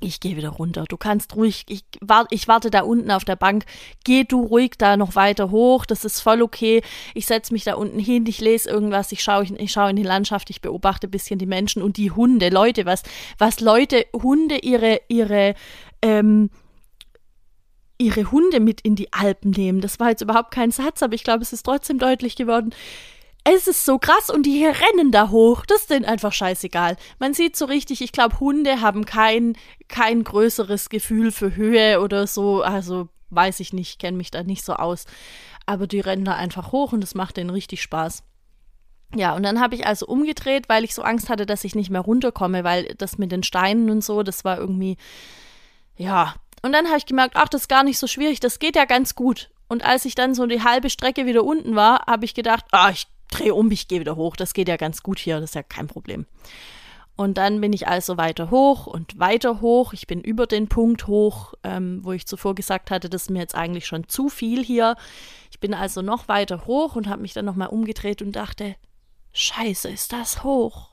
ich 0.00 0.20
gehe 0.20 0.36
wieder 0.36 0.50
runter. 0.50 0.84
Du 0.88 0.98
kannst 0.98 1.34
ruhig, 1.36 1.64
ich, 1.68 1.84
wart, 2.02 2.28
ich 2.30 2.48
warte 2.48 2.70
da 2.70 2.82
unten 2.82 3.10
auf 3.10 3.24
der 3.24 3.36
Bank. 3.36 3.64
Geh 4.04 4.24
du 4.24 4.42
ruhig 4.42 4.72
da 4.76 4.96
noch 4.98 5.14
weiter 5.14 5.50
hoch. 5.50 5.86
Das 5.86 6.04
ist 6.04 6.20
voll 6.20 6.42
okay. 6.42 6.82
Ich 7.14 7.26
setze 7.26 7.52
mich 7.54 7.64
da 7.64 7.74
unten 7.74 7.98
hin, 7.98 8.26
ich 8.26 8.40
lese 8.40 8.68
irgendwas, 8.68 9.10
ich 9.12 9.22
schaue 9.22 9.44
ich 9.44 9.72
schaue 9.72 9.90
in 9.90 9.96
die 9.96 10.02
Landschaft, 10.02 10.50
ich 10.50 10.60
beobachte 10.60 11.06
ein 11.06 11.10
bisschen 11.10 11.38
die 11.38 11.46
Menschen 11.46 11.82
und 11.82 11.96
die 11.96 12.10
Hunde. 12.10 12.50
Leute, 12.50 12.84
was, 12.84 13.04
was 13.38 13.60
Leute, 13.60 14.04
Hunde 14.12 14.58
ihre, 14.58 15.00
ihre, 15.08 15.54
ähm, 16.02 16.50
ihre 17.96 18.30
Hunde 18.30 18.60
mit 18.60 18.82
in 18.82 18.96
die 18.96 19.14
Alpen 19.14 19.52
nehmen. 19.52 19.80
Das 19.80 19.98
war 19.98 20.10
jetzt 20.10 20.20
überhaupt 20.20 20.50
kein 20.50 20.72
Satz, 20.72 21.02
aber 21.02 21.14
ich 21.14 21.24
glaube, 21.24 21.42
es 21.42 21.54
ist 21.54 21.62
trotzdem 21.62 21.98
deutlich 21.98 22.36
geworden 22.36 22.74
es 23.48 23.68
ist 23.68 23.84
so 23.84 23.98
krass 23.98 24.28
und 24.28 24.44
die 24.44 24.56
hier 24.56 24.74
rennen 24.74 25.12
da 25.12 25.30
hoch. 25.30 25.64
Das 25.66 25.82
ist 25.82 25.90
denen 25.90 26.04
einfach 26.04 26.32
scheißegal. 26.32 26.96
Man 27.18 27.32
sieht 27.32 27.56
so 27.56 27.66
richtig, 27.66 28.00
ich 28.00 28.12
glaube, 28.12 28.40
Hunde 28.40 28.80
haben 28.80 29.04
kein, 29.04 29.56
kein 29.88 30.24
größeres 30.24 30.88
Gefühl 30.88 31.30
für 31.30 31.54
Höhe 31.54 32.00
oder 32.00 32.26
so. 32.26 32.62
Also 32.62 33.08
weiß 33.30 33.60
ich 33.60 33.72
nicht, 33.72 34.00
kenne 34.00 34.16
mich 34.16 34.30
da 34.30 34.42
nicht 34.42 34.64
so 34.64 34.74
aus. 34.74 35.04
Aber 35.64 35.86
die 35.86 36.00
rennen 36.00 36.24
da 36.24 36.34
einfach 36.34 36.72
hoch 36.72 36.92
und 36.92 37.00
das 37.00 37.14
macht 37.14 37.36
denen 37.36 37.50
richtig 37.50 37.82
Spaß. 37.82 38.24
Ja, 39.14 39.34
und 39.34 39.44
dann 39.44 39.60
habe 39.60 39.76
ich 39.76 39.86
also 39.86 40.06
umgedreht, 40.06 40.68
weil 40.68 40.82
ich 40.82 40.94
so 40.94 41.02
Angst 41.02 41.28
hatte, 41.28 41.46
dass 41.46 41.64
ich 41.64 41.76
nicht 41.76 41.90
mehr 41.90 42.00
runterkomme, 42.00 42.64
weil 42.64 42.94
das 42.98 43.18
mit 43.18 43.30
den 43.30 43.44
Steinen 43.44 43.90
und 43.90 44.02
so, 44.02 44.24
das 44.24 44.44
war 44.44 44.58
irgendwie, 44.58 44.96
ja. 45.96 46.34
Und 46.62 46.72
dann 46.72 46.86
habe 46.86 46.98
ich 46.98 47.06
gemerkt, 47.06 47.36
ach, 47.36 47.48
das 47.48 47.62
ist 47.62 47.68
gar 47.68 47.84
nicht 47.84 47.98
so 47.98 48.08
schwierig, 48.08 48.40
das 48.40 48.58
geht 48.58 48.74
ja 48.74 48.84
ganz 48.84 49.14
gut. 49.14 49.50
Und 49.68 49.84
als 49.84 50.04
ich 50.04 50.16
dann 50.16 50.34
so 50.34 50.46
die 50.46 50.64
halbe 50.64 50.90
Strecke 50.90 51.26
wieder 51.26 51.44
unten 51.44 51.76
war, 51.76 52.06
habe 52.06 52.24
ich 52.24 52.34
gedacht, 52.34 52.64
ah, 52.72 52.90
ich 52.90 53.06
drehe 53.28 53.54
um, 53.54 53.70
ich 53.70 53.88
gehe 53.88 54.00
wieder 54.00 54.16
hoch. 54.16 54.36
Das 54.36 54.54
geht 54.54 54.68
ja 54.68 54.76
ganz 54.76 55.02
gut 55.02 55.18
hier, 55.18 55.40
das 55.40 55.50
ist 55.50 55.54
ja 55.54 55.62
kein 55.62 55.86
Problem. 55.86 56.26
Und 57.16 57.38
dann 57.38 57.62
bin 57.62 57.72
ich 57.72 57.88
also 57.88 58.18
weiter 58.18 58.50
hoch 58.50 58.86
und 58.86 59.18
weiter 59.18 59.62
hoch. 59.62 59.94
Ich 59.94 60.06
bin 60.06 60.20
über 60.20 60.46
den 60.46 60.68
Punkt 60.68 61.06
hoch, 61.06 61.54
ähm, 61.64 62.00
wo 62.02 62.12
ich 62.12 62.26
zuvor 62.26 62.54
gesagt 62.54 62.90
hatte, 62.90 63.08
das 63.08 63.22
ist 63.22 63.30
mir 63.30 63.38
jetzt 63.38 63.54
eigentlich 63.54 63.86
schon 63.86 64.06
zu 64.06 64.28
viel 64.28 64.62
hier. 64.62 64.96
Ich 65.50 65.58
bin 65.58 65.72
also 65.72 66.02
noch 66.02 66.28
weiter 66.28 66.66
hoch 66.66 66.94
und 66.94 67.08
habe 67.08 67.22
mich 67.22 67.32
dann 67.32 67.46
nochmal 67.46 67.68
umgedreht 67.68 68.20
und 68.20 68.32
dachte, 68.32 68.76
scheiße, 69.32 69.88
ist 69.88 70.12
das 70.12 70.44
hoch. 70.44 70.90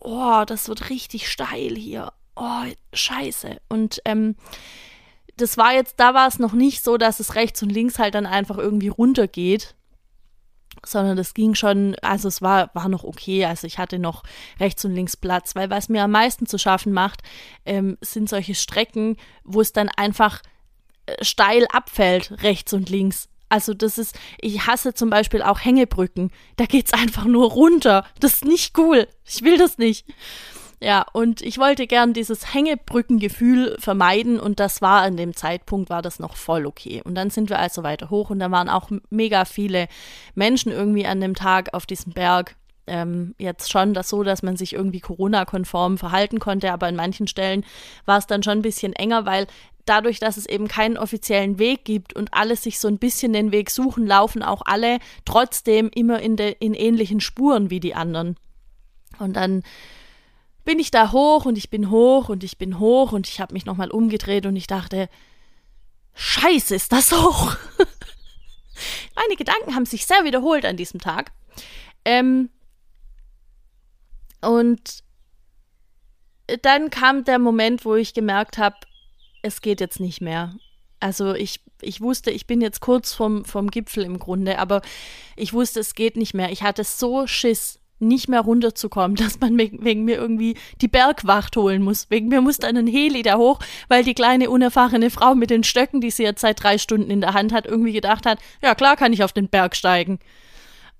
Oh, 0.00 0.44
das 0.46 0.68
wird 0.68 0.88
richtig 0.88 1.30
steil 1.30 1.76
hier. 1.76 2.12
Oh, 2.34 2.64
scheiße. 2.94 3.60
Und 3.68 4.00
ähm, 4.06 4.36
das 5.36 5.58
war 5.58 5.74
jetzt, 5.74 6.00
da 6.00 6.14
war 6.14 6.28
es 6.28 6.38
noch 6.38 6.54
nicht 6.54 6.82
so, 6.82 6.96
dass 6.96 7.20
es 7.20 7.34
rechts 7.34 7.62
und 7.62 7.70
links 7.70 7.98
halt 7.98 8.14
dann 8.14 8.26
einfach 8.26 8.56
irgendwie 8.56 8.88
runtergeht 8.88 9.74
sondern 10.84 11.16
das 11.16 11.34
ging 11.34 11.54
schon, 11.54 11.94
also 12.02 12.28
es 12.28 12.42
war, 12.42 12.70
war 12.74 12.88
noch 12.88 13.04
okay, 13.04 13.44
also 13.44 13.66
ich 13.66 13.78
hatte 13.78 13.98
noch 13.98 14.22
rechts 14.60 14.84
und 14.84 14.94
links 14.94 15.16
Platz, 15.16 15.54
weil 15.54 15.70
was 15.70 15.88
mir 15.88 16.02
am 16.04 16.10
meisten 16.10 16.46
zu 16.46 16.58
schaffen 16.58 16.92
macht, 16.92 17.22
ähm, 17.64 17.98
sind 18.00 18.28
solche 18.28 18.54
Strecken, 18.54 19.16
wo 19.44 19.60
es 19.60 19.72
dann 19.72 19.88
einfach 19.88 20.42
äh, 21.06 21.24
steil 21.24 21.66
abfällt, 21.72 22.42
rechts 22.42 22.72
und 22.72 22.90
links. 22.90 23.28
Also 23.48 23.74
das 23.74 23.98
ist, 23.98 24.18
ich 24.40 24.66
hasse 24.66 24.94
zum 24.94 25.10
Beispiel 25.10 25.42
auch 25.42 25.60
Hängebrücken. 25.60 26.30
Da 26.56 26.64
geht's 26.64 26.94
einfach 26.94 27.26
nur 27.26 27.50
runter. 27.50 28.06
Das 28.18 28.34
ist 28.34 28.44
nicht 28.46 28.78
cool. 28.78 29.06
Ich 29.26 29.42
will 29.42 29.58
das 29.58 29.76
nicht. 29.76 30.06
Ja, 30.82 31.06
und 31.12 31.42
ich 31.42 31.58
wollte 31.58 31.86
gern 31.86 32.12
dieses 32.12 32.52
Hängebrückengefühl 32.52 33.76
vermeiden 33.78 34.40
und 34.40 34.58
das 34.58 34.82
war 34.82 35.02
an 35.02 35.16
dem 35.16 35.36
Zeitpunkt 35.36 35.90
war 35.90 36.02
das 36.02 36.18
noch 36.18 36.34
voll 36.34 36.66
okay. 36.66 37.00
Und 37.04 37.14
dann 37.14 37.30
sind 37.30 37.50
wir 37.50 37.60
also 37.60 37.84
weiter 37.84 38.10
hoch 38.10 38.30
und 38.30 38.40
da 38.40 38.50
waren 38.50 38.68
auch 38.68 38.90
mega 39.08 39.44
viele 39.44 39.86
Menschen 40.34 40.72
irgendwie 40.72 41.06
an 41.06 41.20
dem 41.20 41.36
Tag 41.36 41.72
auf 41.72 41.86
diesem 41.86 42.12
Berg. 42.12 42.56
ähm, 42.88 43.36
jetzt 43.38 43.70
schon 43.70 43.94
das 43.94 44.08
so, 44.08 44.24
dass 44.24 44.42
man 44.42 44.56
sich 44.56 44.72
irgendwie 44.72 44.98
Corona-konform 44.98 45.98
verhalten 45.98 46.40
konnte, 46.40 46.72
aber 46.72 46.88
in 46.88 46.96
manchen 46.96 47.28
Stellen 47.28 47.64
war 48.04 48.18
es 48.18 48.26
dann 48.26 48.42
schon 48.42 48.58
ein 48.58 48.62
bisschen 48.62 48.92
enger, 48.92 49.24
weil 49.24 49.46
dadurch, 49.84 50.18
dass 50.18 50.36
es 50.36 50.46
eben 50.46 50.66
keinen 50.66 50.98
offiziellen 50.98 51.60
Weg 51.60 51.84
gibt 51.84 52.16
und 52.16 52.34
alle 52.34 52.56
sich 52.56 52.80
so 52.80 52.88
ein 52.88 52.98
bisschen 52.98 53.32
den 53.32 53.52
Weg 53.52 53.70
suchen, 53.70 54.04
laufen 54.04 54.42
auch 54.42 54.62
alle 54.64 54.98
trotzdem 55.24 55.90
immer 55.94 56.18
in, 56.20 56.34
de, 56.34 56.56
in 56.58 56.74
ähnlichen 56.74 57.20
Spuren 57.20 57.70
wie 57.70 57.78
die 57.78 57.94
anderen. 57.94 58.34
Und 59.20 59.36
dann 59.36 59.62
bin 60.64 60.78
ich 60.78 60.90
da 60.90 61.12
hoch 61.12 61.44
und 61.44 61.58
ich 61.58 61.70
bin 61.70 61.90
hoch 61.90 62.28
und 62.28 62.44
ich 62.44 62.58
bin 62.58 62.78
hoch 62.78 63.12
und 63.12 63.28
ich 63.28 63.40
habe 63.40 63.52
mich 63.52 63.66
nochmal 63.66 63.90
umgedreht 63.90 64.46
und 64.46 64.56
ich 64.56 64.66
dachte, 64.66 65.08
scheiße, 66.14 66.74
ist 66.74 66.92
das 66.92 67.12
hoch. 67.12 67.56
Meine 69.14 69.36
Gedanken 69.36 69.74
haben 69.74 69.86
sich 69.86 70.06
sehr 70.06 70.24
wiederholt 70.24 70.64
an 70.64 70.76
diesem 70.76 71.00
Tag. 71.00 71.32
Ähm, 72.04 72.50
und 74.40 75.02
dann 76.62 76.90
kam 76.90 77.24
der 77.24 77.38
Moment, 77.38 77.84
wo 77.84 77.94
ich 77.94 78.14
gemerkt 78.14 78.58
habe, 78.58 78.76
es 79.42 79.60
geht 79.60 79.80
jetzt 79.80 80.00
nicht 80.00 80.20
mehr. 80.20 80.54
Also 81.00 81.34
ich, 81.34 81.60
ich 81.80 82.00
wusste, 82.00 82.30
ich 82.30 82.46
bin 82.46 82.60
jetzt 82.60 82.80
kurz 82.80 83.12
vom, 83.12 83.44
vom 83.44 83.70
Gipfel 83.70 84.04
im 84.04 84.18
Grunde, 84.18 84.58
aber 84.58 84.82
ich 85.36 85.52
wusste, 85.52 85.80
es 85.80 85.94
geht 85.94 86.16
nicht 86.16 86.34
mehr. 86.34 86.50
Ich 86.50 86.62
hatte 86.62 86.84
so 86.84 87.26
Schiss, 87.26 87.80
nicht 88.02 88.28
mehr 88.28 88.40
runterzukommen, 88.40 89.16
dass 89.16 89.40
man 89.40 89.56
wegen 89.58 90.04
mir 90.04 90.16
irgendwie 90.16 90.56
die 90.80 90.88
Bergwacht 90.88 91.56
holen 91.56 91.82
muss. 91.82 92.10
Wegen 92.10 92.28
mir 92.28 92.40
musste 92.40 92.66
einen 92.66 92.86
Heli 92.86 93.22
da 93.22 93.36
hoch, 93.36 93.58
weil 93.88 94.04
die 94.04 94.14
kleine 94.14 94.50
unerfahrene 94.50 95.10
Frau 95.10 95.34
mit 95.34 95.50
den 95.50 95.64
Stöcken, 95.64 96.00
die 96.00 96.10
sie 96.10 96.24
jetzt 96.24 96.40
seit 96.40 96.62
drei 96.62 96.78
Stunden 96.78 97.10
in 97.10 97.20
der 97.20 97.34
Hand 97.34 97.52
hat, 97.52 97.66
irgendwie 97.66 97.92
gedacht 97.92 98.26
hat, 98.26 98.38
ja 98.62 98.74
klar 98.74 98.96
kann 98.96 99.12
ich 99.12 99.24
auf 99.24 99.32
den 99.32 99.48
Berg 99.48 99.76
steigen. 99.76 100.18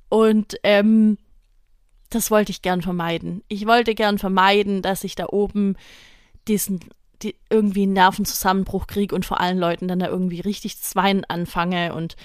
Und 0.09 0.57
ähm, 0.63 1.19
das 2.11 2.31
wollte 2.31 2.51
ich 2.51 2.63
gern 2.63 2.83
vermeiden. 2.83 3.43
Ich 3.49 3.67
wollte 3.67 3.95
gern 3.95 4.19
vermeiden, 4.19 4.83
dass 4.83 5.05
ich 5.05 5.15
da 5.15 5.27
oben 5.27 5.77
diesen 6.49 6.81
die, 7.23 7.37
irgendwie 7.51 7.85
einen 7.85 7.93
Nervenzusammenbruch 7.93 8.87
kriege 8.87 9.15
und 9.15 9.25
vor 9.25 9.41
allen 9.41 9.59
Leuten 9.59 9.89
dann 9.89 10.01
da 10.01 10.09
irgendwie 10.09 10.41
richtig 10.41 10.81
zu 10.81 10.95
weinen 10.97 11.25
anfange 11.25 11.95
und 11.95 12.17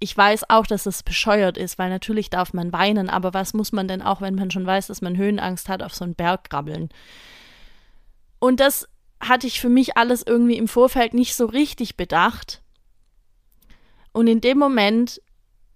ich 0.00 0.16
weiß 0.16 0.48
auch, 0.48 0.66
dass 0.66 0.86
es 0.86 1.02
bescheuert 1.02 1.58
ist, 1.58 1.78
weil 1.78 1.90
natürlich 1.90 2.30
darf 2.30 2.52
man 2.52 2.72
weinen, 2.72 3.10
aber 3.10 3.34
was 3.34 3.52
muss 3.52 3.72
man 3.72 3.88
denn 3.88 4.02
auch, 4.02 4.20
wenn 4.20 4.36
man 4.36 4.50
schon 4.50 4.66
weiß, 4.66 4.86
dass 4.86 5.00
man 5.00 5.16
Höhenangst 5.16 5.68
hat, 5.68 5.82
auf 5.82 5.94
so 5.94 6.04
einen 6.04 6.14
Berg 6.14 6.50
krabbeln? 6.50 6.88
Und 8.38 8.60
das 8.60 8.88
hatte 9.20 9.48
ich 9.48 9.60
für 9.60 9.68
mich 9.68 9.96
alles 9.96 10.22
irgendwie 10.24 10.56
im 10.56 10.68
Vorfeld 10.68 11.14
nicht 11.14 11.34
so 11.34 11.46
richtig 11.46 11.96
bedacht. 11.96 12.62
Und 14.12 14.28
in 14.28 14.40
dem 14.40 14.58
Moment 14.58 15.20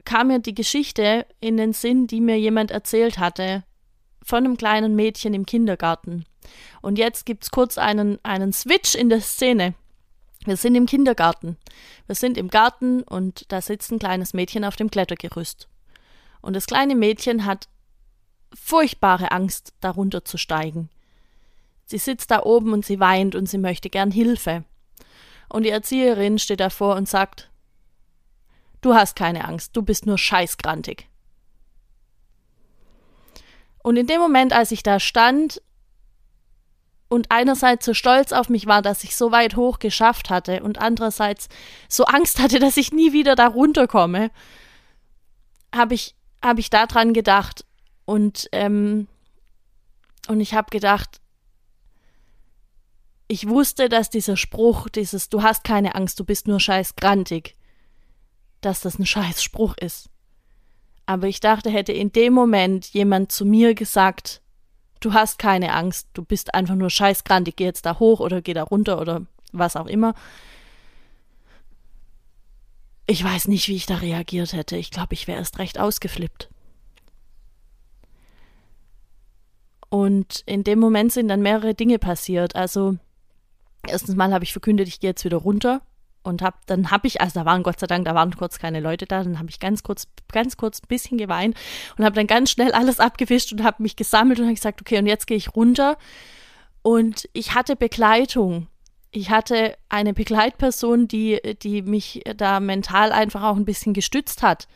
kam 0.04 0.28
mir 0.28 0.38
die 0.38 0.54
Geschichte 0.54 1.26
in 1.40 1.56
den 1.56 1.72
Sinn, 1.72 2.06
die 2.06 2.20
mir 2.20 2.38
jemand 2.38 2.70
erzählt 2.70 3.18
hatte, 3.18 3.64
von 4.22 4.44
einem 4.44 4.56
kleinen 4.56 4.94
Mädchen 4.94 5.34
im 5.34 5.46
Kindergarten. 5.46 6.24
Und 6.80 6.98
jetzt 6.98 7.26
gibt's 7.26 7.50
kurz 7.50 7.78
einen, 7.78 8.18
einen 8.24 8.52
Switch 8.52 8.94
in 8.94 9.08
der 9.08 9.20
Szene. 9.20 9.74
Wir 10.44 10.56
sind 10.56 10.74
im 10.74 10.86
Kindergarten. 10.86 11.56
Wir 12.06 12.14
sind 12.14 12.36
im 12.36 12.48
Garten 12.48 13.02
und 13.02 13.50
da 13.52 13.60
sitzt 13.60 13.92
ein 13.92 13.98
kleines 13.98 14.34
Mädchen 14.34 14.64
auf 14.64 14.76
dem 14.76 14.90
Klettergerüst. 14.90 15.68
Und 16.40 16.54
das 16.54 16.66
kleine 16.66 16.96
Mädchen 16.96 17.44
hat 17.44 17.68
furchtbare 18.54 19.30
Angst, 19.30 19.72
darunter 19.80 20.24
zu 20.24 20.36
steigen. 20.36 20.90
Sie 21.86 21.98
sitzt 21.98 22.30
da 22.30 22.42
oben 22.42 22.72
und 22.72 22.84
sie 22.84 23.00
weint 23.00 23.34
und 23.34 23.48
sie 23.48 23.58
möchte 23.58 23.90
gern 23.90 24.10
Hilfe. 24.10 24.64
Und 25.48 25.64
die 25.64 25.70
Erzieherin 25.70 26.38
steht 26.38 26.60
davor 26.60 26.96
und 26.96 27.08
sagt, 27.08 27.50
Du 28.80 28.94
hast 28.94 29.14
keine 29.14 29.44
Angst, 29.44 29.76
du 29.76 29.82
bist 29.82 30.06
nur 30.06 30.18
scheißgrantig. 30.18 31.06
Und 33.82 33.96
in 33.96 34.08
dem 34.08 34.20
Moment, 34.20 34.52
als 34.52 34.72
ich 34.72 34.82
da 34.82 34.98
stand, 34.98 35.62
und 37.12 37.30
einerseits 37.30 37.84
so 37.84 37.92
stolz 37.92 38.32
auf 38.32 38.48
mich 38.48 38.66
war, 38.66 38.80
dass 38.80 39.04
ich 39.04 39.16
so 39.16 39.32
weit 39.32 39.54
hoch 39.54 39.78
geschafft 39.78 40.30
hatte 40.30 40.62
und 40.62 40.78
andererseits 40.78 41.50
so 41.86 42.04
Angst 42.04 42.40
hatte, 42.40 42.58
dass 42.58 42.78
ich 42.78 42.90
nie 42.90 43.12
wieder 43.12 43.34
da 43.34 43.48
runterkomme, 43.48 44.30
habe 45.74 45.92
ich, 45.92 46.14
hab 46.40 46.58
ich 46.58 46.70
daran 46.70 47.12
gedacht 47.12 47.66
und, 48.06 48.48
ähm, 48.52 49.08
und 50.26 50.40
ich 50.40 50.54
habe 50.54 50.70
gedacht, 50.70 51.20
ich 53.28 53.46
wusste, 53.46 53.90
dass 53.90 54.08
dieser 54.08 54.38
Spruch, 54.38 54.88
dieses 54.88 55.28
Du 55.28 55.42
hast 55.42 55.64
keine 55.64 55.94
Angst, 55.94 56.18
du 56.18 56.24
bist 56.24 56.48
nur 56.48 56.60
scheiß 56.60 56.96
grantig, 56.96 57.56
dass 58.62 58.80
das 58.80 58.98
ein 58.98 59.06
scheiß 59.06 59.42
Spruch 59.42 59.76
ist. 59.76 60.08
Aber 61.04 61.26
ich 61.26 61.40
dachte, 61.40 61.68
hätte 61.68 61.92
in 61.92 62.12
dem 62.12 62.32
Moment 62.32 62.86
jemand 62.86 63.32
zu 63.32 63.44
mir 63.44 63.74
gesagt, 63.74 64.41
du 65.04 65.12
hast 65.12 65.38
keine 65.38 65.74
Angst, 65.74 66.08
du 66.14 66.24
bist 66.24 66.54
einfach 66.54 66.74
nur 66.74 66.90
scheißgrantig, 66.90 67.56
geh 67.56 67.64
jetzt 67.64 67.84
da 67.84 67.98
hoch 67.98 68.20
oder 68.20 68.40
geh 68.40 68.54
da 68.54 68.62
runter 68.62 69.00
oder 69.00 69.22
was 69.52 69.76
auch 69.76 69.86
immer. 69.86 70.14
Ich 73.06 73.22
weiß 73.22 73.48
nicht, 73.48 73.68
wie 73.68 73.76
ich 73.76 73.86
da 73.86 73.96
reagiert 73.96 74.52
hätte. 74.52 74.76
Ich 74.76 74.90
glaube, 74.90 75.14
ich 75.14 75.26
wäre 75.26 75.38
erst 75.38 75.58
recht 75.58 75.78
ausgeflippt. 75.78 76.48
Und 79.90 80.42
in 80.46 80.64
dem 80.64 80.78
Moment 80.78 81.12
sind 81.12 81.28
dann 81.28 81.42
mehrere 81.42 81.74
Dinge 81.74 81.98
passiert. 81.98 82.56
Also, 82.56 82.96
erstens 83.86 84.14
mal 84.14 84.32
habe 84.32 84.44
ich 84.44 84.52
verkündet, 84.52 84.88
ich 84.88 85.00
gehe 85.00 85.10
jetzt 85.10 85.24
wieder 85.24 85.36
runter 85.36 85.82
und 86.22 86.42
hab, 86.42 86.66
dann 86.66 86.90
habe 86.90 87.06
ich, 87.06 87.20
also 87.20 87.40
da 87.40 87.46
waren 87.46 87.62
Gott 87.62 87.80
sei 87.80 87.86
Dank, 87.86 88.04
da 88.04 88.14
waren 88.14 88.36
kurz 88.36 88.58
keine 88.58 88.80
Leute 88.80 89.06
da, 89.06 89.22
dann 89.22 89.38
habe 89.38 89.50
ich 89.50 89.60
ganz 89.60 89.82
kurz, 89.82 90.06
ganz 90.30 90.56
kurz 90.56 90.80
ein 90.80 90.88
bisschen 90.88 91.18
geweint 91.18 91.56
und 91.96 92.04
habe 92.04 92.14
dann 92.14 92.26
ganz 92.26 92.50
schnell 92.50 92.72
alles 92.72 93.00
abgewischt 93.00 93.52
und 93.52 93.64
habe 93.64 93.82
mich 93.82 93.96
gesammelt 93.96 94.38
und 94.38 94.46
habe 94.46 94.54
gesagt, 94.54 94.80
okay, 94.80 94.98
und 94.98 95.06
jetzt 95.06 95.26
gehe 95.26 95.36
ich 95.36 95.54
runter. 95.54 95.96
Und 96.82 97.28
ich 97.32 97.54
hatte 97.54 97.76
Begleitung. 97.76 98.66
Ich 99.10 99.30
hatte 99.30 99.76
eine 99.88 100.14
Begleitperson, 100.14 101.06
die, 101.06 101.40
die 101.62 101.82
mich 101.82 102.22
da 102.36 102.60
mental 102.60 103.12
einfach 103.12 103.42
auch 103.42 103.56
ein 103.56 103.64
bisschen 103.64 103.92
gestützt 103.92 104.42
hat. 104.42 104.68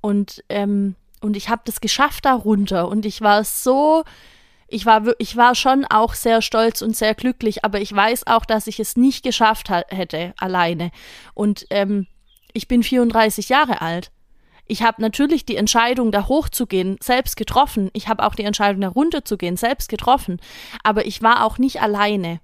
Und, 0.00 0.44
ähm, 0.48 0.94
und 1.20 1.36
ich 1.36 1.48
habe 1.48 1.62
das 1.64 1.80
geschafft 1.80 2.26
da 2.26 2.34
runter. 2.34 2.88
Und 2.88 3.06
ich 3.06 3.22
war 3.22 3.42
so, 3.44 4.04
ich 4.68 4.86
war, 4.86 5.02
ich 5.18 5.36
war 5.36 5.54
schon 5.54 5.84
auch 5.84 6.14
sehr 6.14 6.42
stolz 6.42 6.82
und 6.82 6.96
sehr 6.96 7.14
glücklich, 7.14 7.64
aber 7.64 7.80
ich 7.80 7.94
weiß 7.94 8.26
auch, 8.26 8.44
dass 8.44 8.66
ich 8.66 8.80
es 8.80 8.96
nicht 8.96 9.22
geschafft 9.22 9.70
hätte 9.70 10.34
alleine. 10.38 10.90
Und 11.34 11.66
ähm, 11.70 12.06
ich 12.52 12.68
bin 12.68 12.82
34 12.82 13.48
Jahre 13.48 13.80
alt. 13.80 14.10
Ich 14.68 14.82
habe 14.82 15.00
natürlich 15.00 15.46
die 15.46 15.56
Entscheidung, 15.56 16.10
da 16.10 16.26
hochzugehen, 16.26 16.96
selbst 17.00 17.36
getroffen. 17.36 17.90
Ich 17.92 18.08
habe 18.08 18.24
auch 18.24 18.34
die 18.34 18.42
Entscheidung, 18.42 18.80
da 18.80 18.88
runterzugehen, 18.88 19.56
selbst 19.56 19.88
getroffen. 19.88 20.40
Aber 20.82 21.06
ich 21.06 21.22
war 21.22 21.44
auch 21.44 21.58
nicht 21.58 21.80
alleine. 21.80 22.40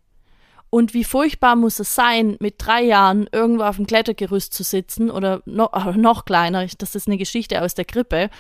Und 0.71 0.95
wie 0.95 1.05
furchtbar 1.05 1.57
muss 1.57 1.81
es 1.81 1.95
sein, 1.95 2.37
mit 2.41 2.55
drei 2.59 2.83
Jahren 2.83 3.29
irgendwo 3.33 3.65
auf 3.65 3.77
dem 3.77 3.87
Klettergerüst 3.87 4.55
zu 4.55 4.63
sitzen 4.63 5.11
oder 5.11 5.43
noch, 5.45 5.73
noch 5.97 6.25
kleiner, 6.25 6.67
das 6.79 6.95
ist 6.95 7.09
eine 7.09 7.19
Geschichte 7.19 7.61
aus 7.61 7.75
der 7.75 7.85
Krippe, 7.85 8.31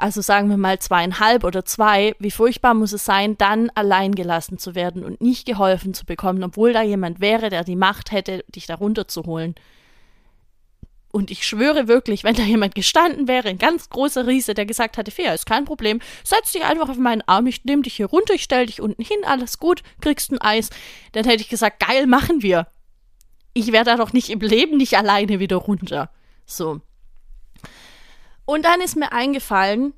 also 0.00 0.20
sagen 0.20 0.48
wir 0.48 0.56
mal 0.56 0.78
zweieinhalb 0.78 1.44
oder 1.44 1.64
zwei, 1.64 2.14
wie 2.18 2.30
furchtbar 2.30 2.74
muss 2.74 2.92
es 2.92 3.04
sein, 3.04 3.36
dann 3.38 3.70
allein 3.74 4.14
gelassen 4.14 4.58
zu 4.58 4.74
werden 4.74 5.04
und 5.04 5.20
nicht 5.20 5.46
geholfen 5.46 5.94
zu 5.94 6.06
bekommen, 6.06 6.42
obwohl 6.42 6.72
da 6.72 6.82
jemand 6.82 7.20
wäre, 7.20 7.50
der 7.50 7.64
die 7.64 7.76
Macht 7.76 8.10
hätte, 8.10 8.44
dich 8.48 8.66
da 8.66 8.76
runterzuholen. 8.76 9.54
Und 11.12 11.30
ich 11.30 11.46
schwöre 11.46 11.88
wirklich, 11.88 12.22
wenn 12.22 12.36
da 12.36 12.42
jemand 12.42 12.74
gestanden 12.74 13.26
wäre, 13.26 13.48
ein 13.48 13.58
ganz 13.58 13.90
großer 13.90 14.26
Riese, 14.26 14.54
der 14.54 14.64
gesagt 14.64 14.96
hatte, 14.96 15.10
Fea, 15.10 15.34
ist 15.34 15.46
kein 15.46 15.64
Problem, 15.64 16.00
setz 16.24 16.52
dich 16.52 16.64
einfach 16.64 16.88
auf 16.88 16.98
meinen 16.98 17.22
Arm, 17.26 17.46
ich 17.46 17.64
nehme 17.64 17.82
dich 17.82 17.96
hier 17.96 18.06
runter, 18.06 18.34
ich 18.34 18.44
stell 18.44 18.66
dich 18.66 18.80
unten 18.80 19.02
hin, 19.02 19.18
alles 19.24 19.58
gut, 19.58 19.82
kriegst 20.00 20.30
ein 20.30 20.40
Eis, 20.40 20.70
dann 21.12 21.24
hätte 21.24 21.42
ich 21.42 21.48
gesagt, 21.48 21.84
geil, 21.84 22.06
machen 22.06 22.42
wir. 22.42 22.68
Ich 23.54 23.72
wäre 23.72 23.84
da 23.84 23.96
doch 23.96 24.12
nicht 24.12 24.30
im 24.30 24.40
Leben 24.40 24.76
nicht 24.76 24.96
alleine 24.96 25.40
wieder 25.40 25.56
runter. 25.56 26.10
So. 26.46 26.80
Und 28.50 28.64
dann 28.64 28.80
ist 28.80 28.96
mir 28.96 29.12
eingefallen, 29.12 29.94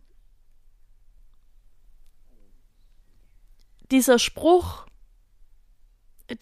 dieser 3.91 4.19
Spruch, 4.19 4.85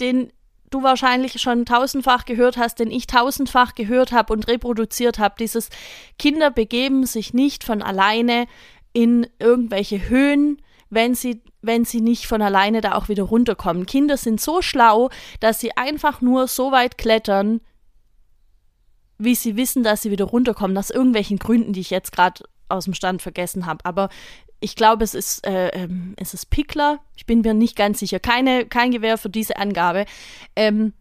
den 0.01 0.33
du 0.71 0.83
wahrscheinlich 0.83 1.41
schon 1.41 1.65
tausendfach 1.65 2.25
gehört 2.25 2.57
hast, 2.57 2.81
den 2.81 2.91
ich 2.91 3.07
tausendfach 3.07 3.77
gehört 3.77 4.11
habe 4.11 4.33
und 4.33 4.49
reproduziert 4.49 5.21
habe, 5.21 5.37
dieses 5.39 5.69
Kinder 6.19 6.51
begeben 6.51 7.07
sich 7.07 7.33
nicht 7.33 7.63
von 7.63 7.81
alleine 7.81 8.49
in 8.93 9.29
irgendwelche 9.39 10.09
Höhen, 10.09 10.61
wenn 10.89 11.15
sie, 11.15 11.45
wenn 11.63 11.85
sie 11.85 12.01
nicht 12.01 12.27
von 12.27 12.43
alleine 12.43 12.81
da 12.81 12.97
auch 12.97 13.09
wieder 13.09 13.23
runterkommen. 13.23 13.87
Kinder 13.87 14.17
sind 14.17 14.41
so 14.41 14.63
schlau, 14.63 15.11
dass 15.39 15.61
sie 15.61 15.77
einfach 15.77 16.21
nur 16.23 16.49
so 16.49 16.73
weit 16.73 16.99
klettern, 16.99 17.61
wie 19.21 19.35
sie 19.35 19.57
wissen, 19.57 19.83
dass 19.83 20.03
sie 20.03 20.11
wieder 20.11 20.25
runterkommen, 20.25 20.77
aus 20.77 20.91
irgendwelchen 20.91 21.39
Gründen, 21.39 21.73
die 21.73 21.81
ich 21.81 21.91
jetzt 21.91 22.11
gerade 22.11 22.43
aus 22.69 22.85
dem 22.85 22.95
Stand 22.95 23.23
vergessen 23.23 23.67
habe. 23.67 23.85
Aber 23.85 24.09
ich 24.61 24.77
glaube, 24.77 25.05
es 25.05 25.15
ist, 25.15 25.47
äh, 25.47 25.69
ähm, 25.69 26.15
es 26.17 26.35
ist 26.35 26.51
Pickler. 26.51 27.01
Ich 27.17 27.27
bin 27.27 27.43
mir 27.43 27.55
nicht 27.55 27.77
ganz 27.77 27.99
sicher. 27.99 28.19
Keine, 28.19 28.67
kein 28.67 28.91
Gewehr 28.91 29.19
für 29.19 29.31
diese 29.31 29.57
Angabe. 29.57 30.07
Ähm, 30.57 30.95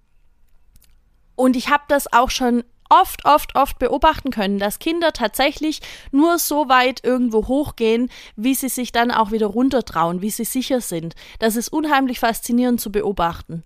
und 1.35 1.55
ich 1.55 1.69
habe 1.69 1.83
das 1.87 2.11
auch 2.11 2.29
schon 2.29 2.63
oft, 2.89 3.23
oft, 3.23 3.55
oft 3.55 3.79
beobachten 3.79 4.31
können, 4.31 4.59
dass 4.59 4.79
Kinder 4.79 5.13
tatsächlich 5.13 5.79
nur 6.11 6.39
so 6.39 6.67
weit 6.67 7.03
irgendwo 7.03 7.47
hochgehen, 7.47 8.09
wie 8.35 8.55
sie 8.55 8.69
sich 8.69 8.91
dann 8.91 9.11
auch 9.11 9.31
wieder 9.31 9.47
runtertrauen, 9.47 10.21
wie 10.21 10.31
sie 10.31 10.43
sicher 10.43 10.81
sind. 10.81 11.15
Das 11.37 11.55
ist 11.55 11.69
unheimlich 11.69 12.19
faszinierend 12.19 12.81
zu 12.81 12.91
beobachten. 12.91 13.63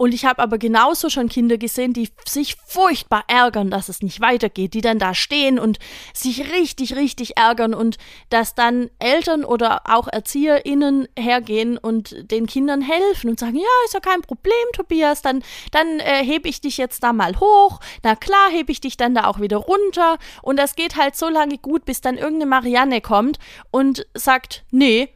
Und 0.00 0.14
ich 0.14 0.24
habe 0.24 0.40
aber 0.40 0.56
genauso 0.56 1.10
schon 1.10 1.28
Kinder 1.28 1.58
gesehen, 1.58 1.92
die 1.92 2.08
sich 2.24 2.56
furchtbar 2.66 3.22
ärgern, 3.28 3.70
dass 3.70 3.90
es 3.90 4.00
nicht 4.00 4.22
weitergeht, 4.22 4.72
die 4.72 4.80
dann 4.80 4.98
da 4.98 5.12
stehen 5.12 5.58
und 5.58 5.78
sich 6.14 6.50
richtig, 6.54 6.96
richtig 6.96 7.36
ärgern 7.36 7.74
und 7.74 7.98
dass 8.30 8.54
dann 8.54 8.88
Eltern 8.98 9.44
oder 9.44 9.82
auch 9.84 10.08
ErzieherInnen 10.10 11.06
hergehen 11.18 11.76
und 11.76 12.30
den 12.30 12.46
Kindern 12.46 12.80
helfen 12.80 13.28
und 13.28 13.38
sagen, 13.38 13.56
ja, 13.56 13.84
ist 13.84 13.92
ja 13.92 14.00
kein 14.00 14.22
Problem, 14.22 14.54
Tobias, 14.72 15.20
dann, 15.20 15.42
dann 15.70 16.00
äh, 16.00 16.24
hebe 16.24 16.48
ich 16.48 16.62
dich 16.62 16.78
jetzt 16.78 17.02
da 17.02 17.12
mal 17.12 17.38
hoch, 17.38 17.78
na 18.02 18.16
klar, 18.16 18.48
hebe 18.50 18.72
ich 18.72 18.80
dich 18.80 18.96
dann 18.96 19.14
da 19.14 19.26
auch 19.26 19.38
wieder 19.38 19.58
runter. 19.58 20.16
Und 20.40 20.58
das 20.58 20.76
geht 20.76 20.96
halt 20.96 21.14
so 21.14 21.28
lange 21.28 21.58
gut, 21.58 21.84
bis 21.84 22.00
dann 22.00 22.16
irgendeine 22.16 22.46
Marianne 22.46 23.02
kommt 23.02 23.38
und 23.70 24.06
sagt, 24.14 24.64
nee, 24.70 25.10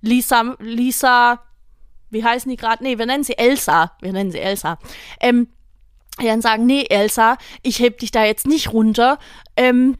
Lisa, 0.00 0.54
Lisa, 0.60 1.40
wie 2.10 2.24
heißen 2.24 2.50
die 2.50 2.56
gerade? 2.56 2.82
Nee, 2.82 2.98
wir 2.98 3.06
nennen 3.06 3.24
sie 3.24 3.36
Elsa. 3.36 3.92
Wir 4.00 4.12
nennen 4.12 4.30
sie 4.30 4.40
Elsa. 4.40 4.78
Ähm, 5.20 5.48
die 6.20 6.26
dann 6.26 6.42
sagen, 6.42 6.66
nee, 6.66 6.84
Elsa, 6.88 7.36
ich 7.62 7.78
heb 7.78 7.98
dich 7.98 8.10
da 8.10 8.24
jetzt 8.24 8.46
nicht 8.46 8.72
runter. 8.72 9.18
Ähm, 9.56 9.96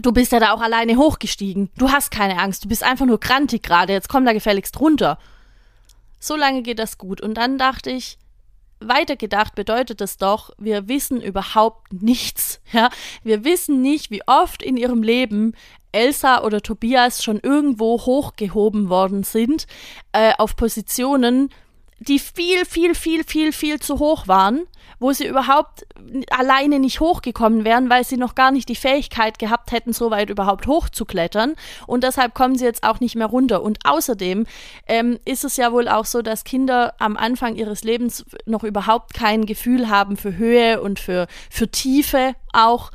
du 0.00 0.12
bist 0.12 0.32
ja 0.32 0.40
da 0.40 0.52
auch 0.52 0.60
alleine 0.60 0.96
hochgestiegen. 0.96 1.70
Du 1.76 1.90
hast 1.90 2.10
keine 2.10 2.38
Angst. 2.38 2.64
Du 2.64 2.68
bist 2.68 2.82
einfach 2.82 3.06
nur 3.06 3.20
krantig 3.20 3.62
gerade. 3.62 3.92
Jetzt 3.92 4.08
komm 4.08 4.24
da 4.24 4.32
gefälligst 4.32 4.80
runter. 4.80 5.18
So 6.18 6.36
lange 6.36 6.62
geht 6.62 6.78
das 6.78 6.98
gut. 6.98 7.20
Und 7.20 7.34
dann 7.34 7.58
dachte 7.58 7.90
ich, 7.90 8.18
weitergedacht 8.88 9.54
bedeutet 9.54 10.00
das 10.00 10.16
doch, 10.16 10.50
wir 10.58 10.88
wissen 10.88 11.20
überhaupt 11.20 11.92
nichts. 11.92 12.60
Ja, 12.72 12.88
wir 13.22 13.44
wissen 13.44 13.82
nicht, 13.82 14.10
wie 14.10 14.22
oft 14.26 14.62
in 14.62 14.78
ihrem 14.78 15.02
Leben 15.02 15.52
Elsa 15.92 16.42
oder 16.42 16.62
Tobias 16.62 17.22
schon 17.22 17.38
irgendwo 17.38 18.00
hochgehoben 18.00 18.88
worden 18.88 19.24
sind 19.24 19.66
äh, 20.12 20.32
auf 20.38 20.56
Positionen, 20.56 21.50
die 22.08 22.18
viel, 22.18 22.64
viel, 22.64 22.94
viel, 22.94 23.24
viel, 23.24 23.52
viel 23.52 23.80
zu 23.80 23.98
hoch 23.98 24.28
waren, 24.28 24.62
wo 24.98 25.12
sie 25.12 25.26
überhaupt 25.26 25.86
alleine 26.30 26.78
nicht 26.78 27.00
hochgekommen 27.00 27.64
wären, 27.64 27.90
weil 27.90 28.04
sie 28.04 28.16
noch 28.16 28.34
gar 28.34 28.50
nicht 28.50 28.68
die 28.68 28.76
Fähigkeit 28.76 29.38
gehabt 29.38 29.72
hätten, 29.72 29.92
so 29.92 30.10
weit 30.10 30.30
überhaupt 30.30 30.66
hochzuklettern. 30.66 31.54
Und 31.86 32.04
deshalb 32.04 32.34
kommen 32.34 32.56
sie 32.56 32.64
jetzt 32.64 32.84
auch 32.84 33.00
nicht 33.00 33.16
mehr 33.16 33.26
runter. 33.26 33.62
Und 33.62 33.78
außerdem 33.84 34.46
ähm, 34.86 35.18
ist 35.24 35.44
es 35.44 35.56
ja 35.56 35.72
wohl 35.72 35.88
auch 35.88 36.04
so, 36.04 36.22
dass 36.22 36.44
Kinder 36.44 36.94
am 36.98 37.16
Anfang 37.16 37.56
ihres 37.56 37.84
Lebens 37.84 38.24
noch 38.46 38.64
überhaupt 38.64 39.14
kein 39.14 39.46
Gefühl 39.46 39.88
haben 39.88 40.16
für 40.16 40.36
Höhe 40.36 40.80
und 40.80 40.98
für, 40.98 41.26
für 41.50 41.68
Tiefe 41.68 42.34
auch. 42.52 42.90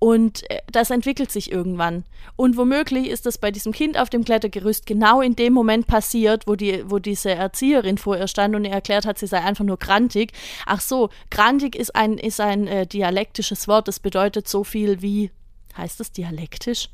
Und 0.00 0.50
äh, 0.50 0.62
das 0.72 0.90
entwickelt 0.90 1.30
sich 1.30 1.52
irgendwann. 1.52 2.04
Und 2.34 2.56
womöglich 2.56 3.08
ist 3.08 3.26
das 3.26 3.38
bei 3.38 3.50
diesem 3.50 3.72
Kind 3.72 3.98
auf 3.98 4.08
dem 4.08 4.24
Klettergerüst 4.24 4.86
genau 4.86 5.20
in 5.20 5.36
dem 5.36 5.52
Moment 5.52 5.86
passiert, 5.86 6.46
wo, 6.46 6.56
die, 6.56 6.90
wo 6.90 6.98
diese 6.98 7.30
Erzieherin 7.30 7.98
vor 7.98 8.16
ihr 8.16 8.26
stand 8.26 8.56
und 8.56 8.64
ihr 8.64 8.72
erklärt 8.72 9.04
hat, 9.04 9.18
sie 9.18 9.26
sei 9.26 9.40
einfach 9.40 9.64
nur 9.64 9.76
grantig. 9.76 10.32
Ach 10.64 10.80
so, 10.80 11.10
grantig 11.30 11.76
ist 11.76 11.94
ein, 11.94 12.16
ist 12.16 12.40
ein 12.40 12.66
äh, 12.66 12.86
dialektisches 12.86 13.68
Wort. 13.68 13.88
Das 13.88 14.00
bedeutet 14.00 14.48
so 14.48 14.64
viel 14.64 15.02
wie, 15.02 15.30
heißt 15.76 16.00
das 16.00 16.10
dialektisch? 16.12 16.88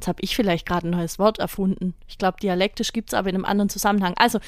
Jetzt 0.00 0.08
habe 0.08 0.22
ich 0.22 0.34
vielleicht 0.34 0.64
gerade 0.64 0.88
ein 0.88 0.92
neues 0.92 1.18
Wort 1.18 1.38
erfunden. 1.40 1.92
Ich 2.08 2.16
glaube, 2.16 2.38
dialektisch 2.40 2.94
gibt 2.94 3.10
es 3.10 3.14
aber 3.14 3.28
in 3.28 3.34
einem 3.34 3.44
anderen 3.44 3.68
Zusammenhang. 3.68 4.14
Also, 4.16 4.38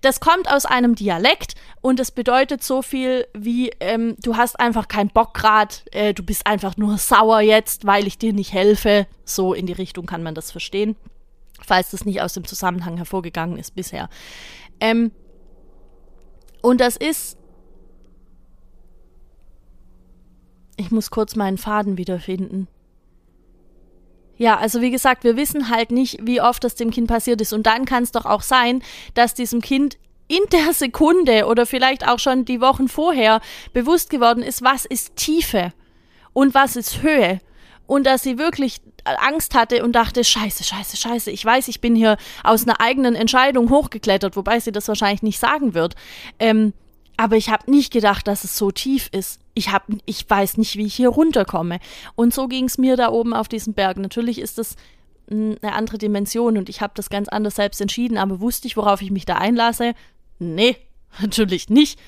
das 0.00 0.18
kommt 0.18 0.50
aus 0.50 0.66
einem 0.66 0.96
Dialekt 0.96 1.54
und 1.80 2.00
es 2.00 2.10
bedeutet 2.10 2.64
so 2.64 2.82
viel 2.82 3.24
wie, 3.32 3.70
ähm, 3.78 4.16
du 4.20 4.36
hast 4.36 4.58
einfach 4.58 4.88
keinen 4.88 5.10
Bock 5.10 5.32
gerade, 5.32 5.76
äh, 5.92 6.12
du 6.12 6.24
bist 6.24 6.48
einfach 6.48 6.76
nur 6.76 6.98
sauer 6.98 7.38
jetzt, 7.38 7.86
weil 7.86 8.08
ich 8.08 8.18
dir 8.18 8.32
nicht 8.32 8.52
helfe. 8.52 9.06
So 9.24 9.54
in 9.54 9.66
die 9.66 9.74
Richtung 9.74 10.06
kann 10.06 10.24
man 10.24 10.34
das 10.34 10.50
verstehen, 10.50 10.96
falls 11.64 11.92
das 11.92 12.04
nicht 12.04 12.20
aus 12.20 12.32
dem 12.32 12.44
Zusammenhang 12.44 12.96
hervorgegangen 12.96 13.58
ist 13.58 13.76
bisher. 13.76 14.08
Ähm, 14.80 15.12
und 16.62 16.80
das 16.80 16.96
ist. 16.96 17.38
Ich 20.76 20.90
muss 20.90 21.10
kurz 21.10 21.36
meinen 21.36 21.58
Faden 21.58 21.96
wiederfinden. 21.96 22.66
Ja, 24.38 24.58
also 24.58 24.80
wie 24.80 24.90
gesagt, 24.90 25.24
wir 25.24 25.36
wissen 25.36 25.70
halt 25.70 25.90
nicht, 25.90 26.18
wie 26.22 26.40
oft 26.40 26.62
das 26.62 26.74
dem 26.74 26.90
Kind 26.90 27.08
passiert 27.08 27.40
ist. 27.40 27.52
Und 27.52 27.66
dann 27.66 27.84
kann 27.84 28.02
es 28.02 28.12
doch 28.12 28.26
auch 28.26 28.42
sein, 28.42 28.82
dass 29.14 29.34
diesem 29.34 29.62
Kind 29.62 29.96
in 30.28 30.42
der 30.52 30.72
Sekunde 30.72 31.46
oder 31.46 31.66
vielleicht 31.66 32.06
auch 32.06 32.18
schon 32.18 32.44
die 32.44 32.60
Wochen 32.60 32.88
vorher 32.88 33.40
bewusst 33.72 34.10
geworden 34.10 34.42
ist, 34.42 34.62
was 34.62 34.84
ist 34.84 35.16
Tiefe 35.16 35.72
und 36.32 36.54
was 36.54 36.76
ist 36.76 37.02
Höhe. 37.02 37.40
Und 37.86 38.04
dass 38.04 38.24
sie 38.24 38.36
wirklich 38.36 38.80
Angst 39.04 39.54
hatte 39.54 39.84
und 39.84 39.92
dachte, 39.92 40.24
scheiße, 40.24 40.64
scheiße, 40.64 40.96
scheiße, 40.96 41.30
ich 41.30 41.44
weiß, 41.44 41.68
ich 41.68 41.80
bin 41.80 41.94
hier 41.94 42.16
aus 42.42 42.64
einer 42.64 42.80
eigenen 42.80 43.14
Entscheidung 43.14 43.70
hochgeklettert, 43.70 44.36
wobei 44.36 44.58
sie 44.58 44.72
das 44.72 44.88
wahrscheinlich 44.88 45.22
nicht 45.22 45.38
sagen 45.38 45.74
wird. 45.74 45.94
Ähm, 46.40 46.72
aber 47.16 47.36
ich 47.36 47.48
habe 47.48 47.70
nicht 47.70 47.92
gedacht, 47.92 48.26
dass 48.26 48.44
es 48.44 48.56
so 48.56 48.70
tief 48.70 49.08
ist. 49.12 49.40
Ich, 49.58 49.72
hab, 49.72 49.84
ich 50.04 50.28
weiß 50.28 50.58
nicht, 50.58 50.76
wie 50.76 50.86
ich 50.86 50.94
hier 50.94 51.08
runterkomme. 51.08 51.80
Und 52.14 52.32
so 52.32 52.46
ging 52.46 52.66
es 52.66 52.78
mir 52.78 52.96
da 52.96 53.08
oben 53.10 53.34
auf 53.34 53.48
diesem 53.48 53.72
Berg. 53.72 53.96
Natürlich 53.96 54.38
ist 54.38 54.58
das 54.58 54.76
eine 55.30 55.72
andere 55.72 55.98
Dimension 55.98 56.56
und 56.56 56.68
ich 56.68 56.80
habe 56.80 56.92
das 56.94 57.10
ganz 57.10 57.28
anders 57.28 57.56
selbst 57.56 57.80
entschieden, 57.80 58.18
aber 58.18 58.40
wusste 58.40 58.68
ich, 58.68 58.76
worauf 58.76 59.02
ich 59.02 59.10
mich 59.10 59.24
da 59.24 59.36
einlasse? 59.36 59.94
Nee, 60.38 60.76
natürlich 61.20 61.68
nicht. 61.68 61.98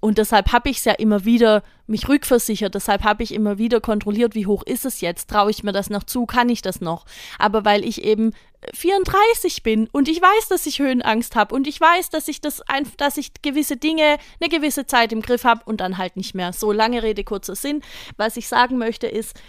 Und 0.00 0.16
deshalb 0.16 0.52
habe 0.52 0.70
ich 0.70 0.78
es 0.78 0.84
ja 0.86 0.94
immer 0.94 1.26
wieder 1.26 1.62
mich 1.86 2.08
rückversichert, 2.08 2.74
deshalb 2.74 3.04
habe 3.04 3.22
ich 3.22 3.34
immer 3.34 3.58
wieder 3.58 3.82
kontrolliert, 3.82 4.34
wie 4.34 4.46
hoch 4.46 4.62
ist 4.62 4.86
es 4.86 5.02
jetzt, 5.02 5.28
traue 5.28 5.50
ich 5.50 5.62
mir 5.62 5.72
das 5.72 5.90
noch 5.90 6.04
zu, 6.04 6.24
kann 6.24 6.48
ich 6.48 6.62
das 6.62 6.80
noch. 6.80 7.04
Aber 7.38 7.66
weil 7.66 7.84
ich 7.84 8.02
eben 8.02 8.32
34 8.74 9.62
bin 9.62 9.88
und 9.92 10.08
ich 10.08 10.20
weiß, 10.20 10.48
dass 10.48 10.66
ich 10.66 10.78
Höhenangst 10.78 11.34
habe 11.34 11.54
und 11.54 11.66
ich 11.66 11.80
weiß, 11.80 12.10
dass 12.10 12.28
ich 12.28 12.40
das 12.40 12.60
ein, 12.62 12.86
dass 12.98 13.16
ich 13.16 13.32
gewisse 13.42 13.76
Dinge 13.76 14.18
eine 14.40 14.50
gewisse 14.50 14.86
Zeit 14.86 15.12
im 15.12 15.22
Griff 15.22 15.44
habe 15.44 15.62
und 15.64 15.80
dann 15.80 15.98
halt 15.98 16.16
nicht 16.16 16.34
mehr. 16.34 16.52
So 16.52 16.72
lange 16.72 17.02
Rede, 17.02 17.24
kurzer 17.24 17.54
Sinn. 17.54 17.82
Was 18.16 18.36
ich 18.36 18.48
sagen 18.48 18.76
möchte 18.76 19.06
ist, 19.06 19.40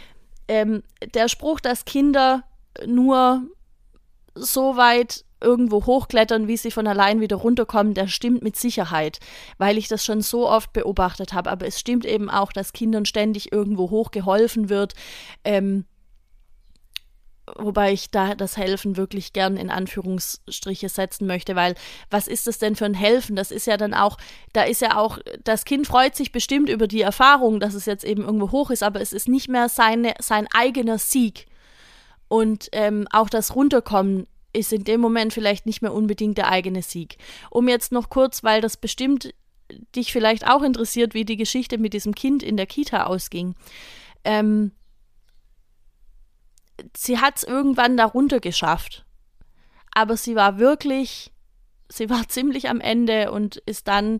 ähm, 0.47 0.84
der 1.13 1.28
Spruch, 1.28 1.60
dass 1.60 1.86
Kinder 1.86 2.43
nur 2.86 3.43
so 4.36 4.78
weit 4.78 5.26
irgendwo 5.41 5.86
hochklettern, 5.86 6.47
wie 6.47 6.58
sie 6.58 6.71
von 6.71 6.88
allein 6.88 7.19
wieder 7.19 7.36
runterkommen, 7.36 7.93
der 7.93 8.08
stimmt 8.08 8.43
mit 8.43 8.56
Sicherheit, 8.56 9.19
weil 9.58 9.78
ich 9.78 9.88
das 9.88 10.06
schon 10.06 10.21
so 10.21 10.47
oft 10.47 10.71
beobachtet 10.71 11.34
habe. 11.34 11.50
Aber 11.50 11.65
es 11.65 11.80
stimmt 11.80 12.06
eben 12.06 12.30
auch, 12.30 12.54
dass 12.54 12.74
Kindern 12.74 13.06
ständig 13.06 13.52
irgendwo 13.52 13.89
hochgeholfen 13.89 14.69
wird. 14.69 14.93
Ähm, 15.43 15.86
wobei 17.56 17.91
ich 17.91 18.12
da 18.12 18.36
das 18.36 18.58
Helfen 18.58 18.97
wirklich 18.97 19.34
gern 19.34 19.58
in 19.58 19.69
Anführungsstriche 19.69 20.89
setzen 20.89 21.27
möchte, 21.27 21.56
weil 21.56 21.75
was 22.10 22.27
ist 22.27 22.47
das 22.47 22.60
denn 22.60 22.75
für 22.75 22.86
ein 22.86 22.93
Helfen? 22.93 23.36
Das 23.36 23.51
ist 23.51 23.67
ja 23.67 23.77
dann 23.77 23.93
auch, 23.93 24.17
da 24.54 24.63
ist 24.63 24.82
ja 24.82 24.97
auch, 24.97 25.19
das 25.43 25.65
Kind 25.65 25.88
freut 25.88 26.15
sich 26.15 26.32
bestimmt 26.32 26.69
über 26.69 26.88
die 26.88 27.01
Erfahrung, 27.01 27.60
dass 27.60 27.73
es 27.73 27.86
jetzt 27.86 28.04
eben 28.04 28.23
irgendwo 28.23 28.51
hoch 28.51 28.69
ist, 28.69 28.84
aber 28.84 29.01
es 29.01 29.13
ist 29.13 29.27
nicht 29.27 29.49
mehr 29.49 29.69
seine, 29.69 30.13
sein 30.19 30.47
eigener 30.54 30.97
Sieg. 30.97 31.47
Und 32.27 32.69
ähm, 32.71 33.08
auch 33.12 33.30
das 33.30 33.56
Runterkommen 33.56 34.27
ist 34.54 34.73
in 34.73 34.84
dem 34.84 35.01
Moment 35.01 35.34
vielleicht 35.34 35.65
nicht 35.65 35.82
mehr 35.82 35.93
unbedingt 35.93 36.38
der 36.38 36.49
eigene 36.49 36.82
Sieg. 36.82 37.17
Um 37.49 37.67
jetzt 37.67 37.91
noch 37.91 38.10
kurz, 38.10 38.43
weil 38.43 38.62
das 38.62 38.77
bestimmt 38.77 39.34
dich 39.95 40.12
vielleicht 40.12 40.47
auch 40.47 40.63
interessiert, 40.63 41.13
wie 41.13 41.25
die 41.25 41.38
Geschichte 41.38 41.77
mit 41.77 41.93
diesem 41.93 42.13
Kind 42.13 42.43
in 42.43 42.58
der 42.58 42.65
Kita 42.65 43.06
ausging. 43.06 43.56
Ähm, 44.23 44.71
sie 46.96 47.20
hat 47.20 47.38
es 47.38 47.44
irgendwann 47.44 47.98
darunter 47.98 48.39
geschafft. 48.39 49.06
Aber 49.94 50.17
sie 50.17 50.36
war 50.36 50.60
wirklich, 50.60 51.32
sie 51.89 52.10
war 52.10 52.28
ziemlich 52.28 52.70
am 52.70 52.80
Ende 52.80 53.32
und 53.32 53.58
ist 53.58 53.88
dann 53.88 54.20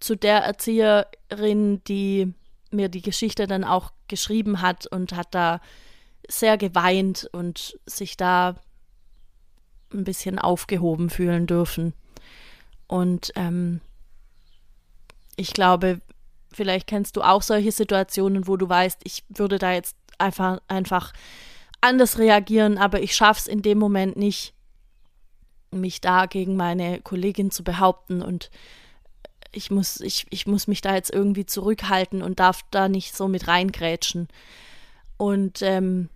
zu 0.00 0.16
der 0.16 0.38
Erzieherin, 0.38 1.82
die 1.84 2.34
mir 2.70 2.88
die 2.88 3.02
Geschichte 3.02 3.46
dann 3.46 3.64
auch 3.64 3.92
geschrieben 4.08 4.62
hat 4.62 4.86
und 4.86 5.14
hat 5.14 5.34
da 5.34 5.60
sehr 6.28 6.56
geweint 6.56 7.28
und 7.32 7.78
sich 7.86 8.16
da 8.16 8.56
ein 9.92 10.04
bisschen 10.04 10.38
aufgehoben 10.38 11.10
fühlen 11.10 11.46
dürfen. 11.46 11.92
Und 12.86 13.32
ähm, 13.36 13.80
ich 15.36 15.52
glaube, 15.52 16.00
vielleicht 16.52 16.86
kennst 16.86 17.16
du 17.16 17.22
auch 17.22 17.42
solche 17.42 17.72
Situationen, 17.72 18.46
wo 18.46 18.56
du 18.56 18.68
weißt, 18.68 19.00
ich 19.04 19.24
würde 19.28 19.58
da 19.58 19.72
jetzt 19.72 19.96
einfach, 20.18 20.60
einfach 20.68 21.12
anders 21.82 22.18
reagieren, 22.18 22.78
aber 22.78 23.02
ich 23.02 23.14
schaffe 23.14 23.40
es 23.40 23.46
in 23.46 23.60
dem 23.62 23.78
Moment 23.78 24.16
nicht, 24.16 24.54
mich 25.70 26.00
da 26.00 26.26
gegen 26.26 26.56
meine 26.56 27.00
Kollegin 27.00 27.50
zu 27.50 27.64
behaupten 27.64 28.22
und 28.22 28.50
ich 29.52 29.70
muss, 29.70 30.00
ich, 30.00 30.26
ich 30.30 30.46
muss 30.46 30.66
mich 30.66 30.80
da 30.80 30.94
jetzt 30.94 31.12
irgendwie 31.12 31.44
zurückhalten 31.44 32.22
und 32.22 32.40
darf 32.40 32.62
da 32.70 32.88
nicht 32.88 33.14
so 33.14 33.28
mit 33.28 33.48
reingrätschen. 33.48 34.28
Und 35.18 35.60
ähm, 35.60 36.08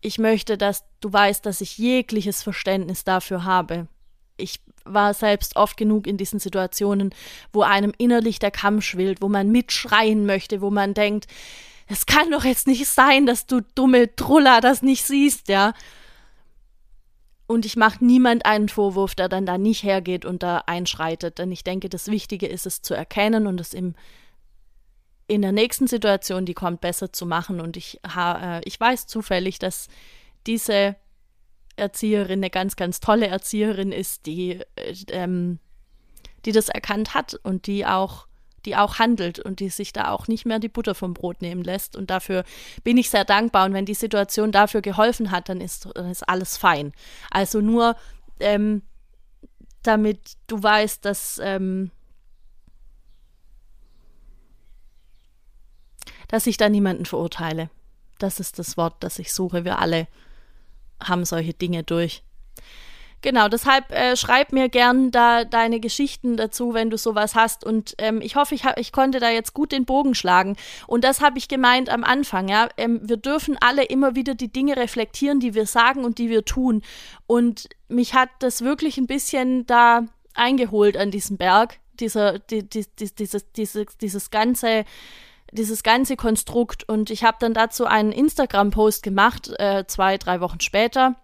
ich 0.00 0.18
möchte, 0.18 0.56
dass 0.56 0.84
du 1.00 1.12
weißt, 1.12 1.44
dass 1.44 1.60
ich 1.60 1.76
jegliches 1.76 2.42
Verständnis 2.42 3.04
dafür 3.04 3.44
habe. 3.44 3.86
Ich 4.38 4.60
war 4.84 5.12
selbst 5.12 5.56
oft 5.56 5.76
genug 5.76 6.06
in 6.06 6.16
diesen 6.16 6.38
Situationen, 6.38 7.14
wo 7.52 7.62
einem 7.62 7.92
innerlich 7.98 8.38
der 8.38 8.50
Kamm 8.50 8.80
schwillt, 8.80 9.20
wo 9.20 9.28
man 9.28 9.50
mitschreien 9.50 10.24
möchte, 10.24 10.62
wo 10.62 10.70
man 10.70 10.94
denkt, 10.94 11.26
es 11.90 12.06
kann 12.06 12.30
doch 12.30 12.44
jetzt 12.44 12.68
nicht 12.68 12.86
sein, 12.86 13.26
dass 13.26 13.46
du 13.46 13.62
dumme 13.74 14.14
Truller 14.14 14.60
das 14.60 14.80
nicht 14.80 15.04
siehst, 15.04 15.48
ja. 15.48 15.74
Und 17.48 17.66
ich 17.66 17.76
mache 17.76 18.04
niemand 18.04 18.46
einen 18.46 18.68
Vorwurf, 18.68 19.16
der 19.16 19.28
dann 19.28 19.44
da 19.44 19.58
nicht 19.58 19.82
hergeht 19.82 20.24
und 20.24 20.44
da 20.44 20.58
einschreitet. 20.66 21.38
Denn 21.38 21.50
ich 21.50 21.64
denke, 21.64 21.88
das 21.88 22.06
Wichtige 22.06 22.46
ist 22.46 22.64
es 22.64 22.80
zu 22.80 22.94
erkennen 22.94 23.48
und 23.48 23.60
es 23.60 23.74
im, 23.74 23.96
in 25.26 25.42
der 25.42 25.50
nächsten 25.50 25.88
Situation, 25.88 26.46
die 26.46 26.54
kommt, 26.54 26.80
besser 26.80 27.12
zu 27.12 27.26
machen. 27.26 27.60
Und 27.60 27.76
ich, 27.76 27.98
äh, 28.16 28.60
ich 28.64 28.78
weiß 28.78 29.08
zufällig, 29.08 29.58
dass 29.58 29.88
diese 30.46 30.94
Erzieherin 31.74 32.38
eine 32.38 32.50
ganz, 32.50 32.76
ganz 32.76 33.00
tolle 33.00 33.26
Erzieherin 33.26 33.90
ist, 33.90 34.26
die, 34.26 34.60
äh, 34.76 34.94
ähm, 35.08 35.58
die 36.44 36.52
das 36.52 36.68
erkannt 36.68 37.14
hat 37.14 37.34
und 37.42 37.66
die 37.66 37.84
auch 37.84 38.28
die 38.64 38.76
auch 38.76 38.98
handelt 38.98 39.38
und 39.38 39.60
die 39.60 39.70
sich 39.70 39.92
da 39.92 40.10
auch 40.10 40.28
nicht 40.28 40.46
mehr 40.46 40.58
die 40.58 40.68
Butter 40.68 40.94
vom 40.94 41.14
Brot 41.14 41.42
nehmen 41.42 41.62
lässt. 41.62 41.96
Und 41.96 42.10
dafür 42.10 42.44
bin 42.84 42.96
ich 42.96 43.10
sehr 43.10 43.24
dankbar. 43.24 43.66
Und 43.66 43.74
wenn 43.74 43.86
die 43.86 43.94
Situation 43.94 44.52
dafür 44.52 44.82
geholfen 44.82 45.30
hat, 45.30 45.48
dann 45.48 45.60
ist, 45.60 45.88
dann 45.94 46.10
ist 46.10 46.28
alles 46.28 46.56
fein. 46.56 46.92
Also 47.30 47.60
nur, 47.60 47.96
ähm, 48.38 48.82
damit 49.82 50.36
du 50.46 50.62
weißt, 50.62 51.04
dass, 51.04 51.40
ähm, 51.42 51.90
dass 56.28 56.46
ich 56.46 56.56
da 56.56 56.68
niemanden 56.68 57.06
verurteile. 57.06 57.70
Das 58.18 58.40
ist 58.40 58.58
das 58.58 58.76
Wort, 58.76 58.96
das 59.00 59.18
ich 59.18 59.32
suche. 59.32 59.64
Wir 59.64 59.78
alle 59.78 60.06
haben 61.02 61.24
solche 61.24 61.54
Dinge 61.54 61.82
durch. 61.82 62.22
Genau, 63.22 63.48
deshalb 63.48 63.90
äh, 63.90 64.16
schreib 64.16 64.52
mir 64.52 64.70
gern 64.70 65.10
da 65.10 65.44
deine 65.44 65.78
Geschichten 65.78 66.38
dazu, 66.38 66.72
wenn 66.72 66.88
du 66.88 66.96
sowas 66.96 67.34
hast. 67.34 67.64
Und 67.64 67.94
ähm, 67.98 68.20
ich 68.22 68.36
hoffe, 68.36 68.54
ich, 68.54 68.64
ich 68.76 68.92
konnte 68.92 69.20
da 69.20 69.28
jetzt 69.28 69.52
gut 69.52 69.72
den 69.72 69.84
Bogen 69.84 70.14
schlagen. 70.14 70.56
Und 70.86 71.04
das 71.04 71.20
habe 71.20 71.36
ich 71.36 71.48
gemeint 71.48 71.90
am 71.90 72.02
Anfang, 72.02 72.48
ja. 72.48 72.68
Ähm, 72.78 73.00
wir 73.02 73.18
dürfen 73.18 73.58
alle 73.60 73.84
immer 73.84 74.14
wieder 74.14 74.34
die 74.34 74.50
Dinge 74.50 74.76
reflektieren, 74.76 75.38
die 75.38 75.54
wir 75.54 75.66
sagen 75.66 76.04
und 76.04 76.18
die 76.18 76.30
wir 76.30 76.46
tun. 76.46 76.82
Und 77.26 77.68
mich 77.88 78.14
hat 78.14 78.30
das 78.38 78.62
wirklich 78.62 78.96
ein 78.96 79.06
bisschen 79.06 79.66
da 79.66 80.06
eingeholt 80.34 80.96
an 80.96 81.10
diesem 81.10 81.36
Berg, 81.36 81.78
dieser, 81.98 82.38
die, 82.38 82.66
die, 82.66 82.86
die, 82.98 83.14
dieses, 83.14 83.52
dieses, 83.52 83.98
dieses 83.98 84.30
ganze 84.30 84.84
dieses 85.52 85.82
ganze 85.82 86.14
Konstrukt. 86.14 86.88
Und 86.88 87.10
ich 87.10 87.24
habe 87.24 87.38
dann 87.40 87.54
dazu 87.54 87.84
einen 87.84 88.12
Instagram-Post 88.12 89.02
gemacht, 89.02 89.50
äh, 89.58 89.84
zwei, 89.88 90.16
drei 90.16 90.40
Wochen 90.40 90.60
später 90.60 91.16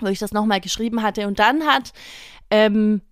wo 0.00 0.06
ich 0.06 0.18
das 0.18 0.32
nochmal 0.32 0.60
geschrieben 0.60 1.02
hatte. 1.02 1.26
Und 1.26 1.38
dann 1.38 1.64
hat, 1.64 1.92
ähm, 2.50 3.02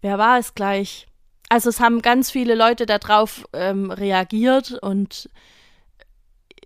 wer 0.00 0.18
war 0.18 0.38
es 0.38 0.54
gleich? 0.54 1.06
Also 1.48 1.68
es 1.68 1.80
haben 1.80 2.02
ganz 2.02 2.30
viele 2.30 2.54
Leute 2.54 2.86
darauf 2.86 3.46
ähm, 3.52 3.90
reagiert 3.90 4.72
und 4.72 5.28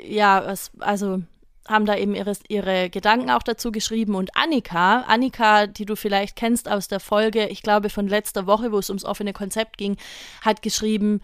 ja, 0.00 0.40
es, 0.50 0.70
also 0.78 1.22
haben 1.68 1.86
da 1.86 1.96
eben 1.96 2.14
ihre, 2.14 2.34
ihre 2.48 2.90
Gedanken 2.90 3.30
auch 3.30 3.42
dazu 3.42 3.72
geschrieben. 3.72 4.14
Und 4.14 4.36
Annika, 4.36 5.00
Annika, 5.02 5.66
die 5.66 5.84
du 5.84 5.96
vielleicht 5.96 6.36
kennst 6.36 6.70
aus 6.70 6.88
der 6.88 7.00
Folge, 7.00 7.48
ich 7.48 7.62
glaube 7.62 7.90
von 7.90 8.06
letzter 8.06 8.46
Woche, 8.46 8.72
wo 8.72 8.78
es 8.78 8.90
ums 8.90 9.04
offene 9.04 9.32
Konzept 9.32 9.78
ging, 9.78 9.96
hat 10.42 10.62
geschrieben, 10.62 11.20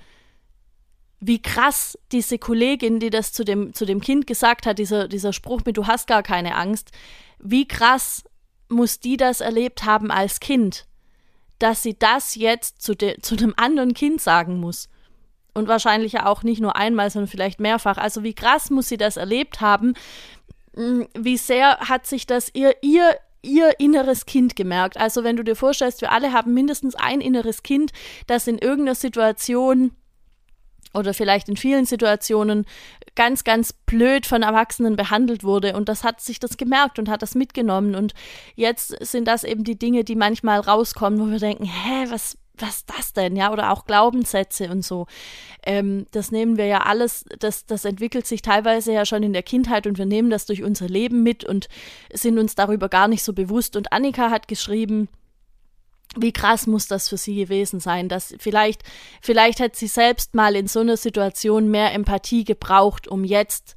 wie 1.21 1.41
krass 1.41 1.97
diese 2.11 2.39
Kollegin, 2.39 2.99
die 2.99 3.11
das 3.11 3.33
zu 3.33 3.45
dem, 3.45 3.75
zu 3.75 3.85
dem 3.85 4.01
Kind 4.01 4.27
gesagt 4.27 4.67
hat, 4.67 4.79
dieser, 4.79 5.07
dieser 5.07 5.33
Spruch 5.33 5.63
mit 5.65 5.77
Du 5.77 5.87
hast 5.87 6.09
gar 6.09 6.25
keine 6.25 6.57
Angst, 6.57 6.91
wie 7.43 7.67
krass 7.67 8.25
muss 8.69 9.01
die 9.01 9.17
das 9.17 9.41
erlebt 9.41 9.85
haben 9.85 10.11
als 10.11 10.41
Kind, 10.41 10.87
dass 11.59 11.83
sie 11.83 11.99
das 11.99 12.35
jetzt 12.35 12.81
zu, 12.81 12.95
de, 12.95 13.21
zu 13.21 13.37
einem 13.37 13.55
anderen 13.57 13.95
Kind 13.95 14.21
sagen 14.21 14.59
muss. 14.59 14.89
Und 15.55 15.69
wahrscheinlich 15.69 16.13
ja 16.13 16.27
auch 16.27 16.43
nicht 16.43 16.63
nur 16.63 16.77
einmal, 16.77 17.11
sondern 17.11 17.29
vielleicht 17.29 17.61
mehrfach. 17.61 17.99
Also 17.99 18.23
wie 18.23 18.33
krass 18.33 18.71
muss 18.71 18.89
sie 18.89 18.97
das 18.97 19.19
erlebt 19.19 19.61
haben? 19.61 19.93
Hm, 20.75 21.07
wie 21.17 21.37
sehr 21.37 21.79
hat 21.81 22.07
sich 22.07 22.27
das 22.27 22.51
ihr, 22.55 22.75
ihr, 22.81 23.17
ihr 23.43 23.79
inneres 23.79 24.25
Kind 24.25 24.57
gemerkt? 24.57 24.97
Also 24.97 25.25
wenn 25.25 25.37
du 25.37 25.45
dir 25.45 25.57
vorstellst, 25.57 26.01
wir 26.01 26.11
alle 26.11 26.33
haben 26.33 26.55
mindestens 26.55 26.95
ein 26.95 27.21
inneres 27.21 27.63
Kind, 27.63 27.93
das 28.27 28.47
in 28.47 28.59
irgendeiner 28.59 28.95
Situation 28.95 29.93
oder 30.95 31.13
vielleicht 31.13 31.49
in 31.49 31.57
vielen 31.57 31.85
Situationen 31.85 32.65
ganz, 33.15 33.45
ganz 33.45 33.73
blöd 33.73 34.27
von 34.27 34.43
Erwachsenen 34.43 34.97
behandelt 34.97 35.45
wurde. 35.45 35.75
Und 35.75 35.89
das 35.89 36.05
hat 36.05 36.21
sich 36.21 36.39
das 36.39 36.57
gemerkt 36.57 36.99
und 36.99 37.09
hat 37.09 37.23
das 37.23 37.35
mitgenommen. 37.35 37.95
Und 37.95 38.15
jetzt 38.55 38.95
sind 39.05 39.29
das 39.29 39.45
eben 39.45 39.65
die 39.65 39.79
Dinge, 39.79 40.05
die 40.05 40.17
manchmal 40.17 40.61
rauskommen, 40.61 41.21
wo 41.21 41.31
wir 41.31 41.39
denken, 41.39 41.65
hä, 41.65 42.07
was, 42.09 42.39
was 42.59 42.77
ist 42.77 42.91
das 42.91 43.13
denn? 43.13 43.37
Ja, 43.37 43.53
oder 43.53 43.71
auch 43.73 43.85
Glaubenssätze 43.85 44.71
und 44.71 44.85
so. 44.85 45.07
Ähm, 45.65 46.07
das 46.13 46.31
nehmen 46.31 46.57
wir 46.57 46.67
ja 46.67 46.83
alles, 46.83 47.25
das, 47.39 47.67
das 47.67 47.85
entwickelt 47.85 48.27
sich 48.27 48.43
teilweise 48.43 48.93
ja 48.93 49.05
schon 49.05 49.23
in 49.23 49.33
der 49.33 49.43
Kindheit 49.43 49.87
und 49.87 49.99
wir 49.99 50.07
nehmen 50.07 50.31
das 50.31 50.47
durch 50.47 50.63
unser 50.63 50.89
Leben 50.89 51.23
mit 51.23 51.45
und 51.45 51.69
sind 52.13 52.39
uns 52.39 52.55
darüber 52.55 52.89
gar 52.89 53.09
nicht 53.09 53.23
so 53.23 53.33
bewusst. 53.33 53.77
Und 53.77 53.93
Annika 53.93 54.31
hat 54.31 54.49
geschrieben, 54.49 55.09
wie 56.17 56.33
krass 56.33 56.67
muss 56.67 56.87
das 56.87 57.09
für 57.09 57.17
sie 57.17 57.37
gewesen 57.37 57.81
sein, 57.81 58.09
dass 58.09 58.35
vielleicht, 58.39 58.83
vielleicht 59.23 59.61
hat 59.61 59.77
sie 59.77 59.87
selbst 59.87 60.35
mal 60.35 60.55
in 60.57 60.67
so 60.67 60.81
einer 60.81 60.97
Situation 60.97 61.71
mehr 61.71 61.93
Empathie 61.93 62.45
gebraucht, 62.45 63.09
um 63.09 63.25
jetzt 63.25 63.77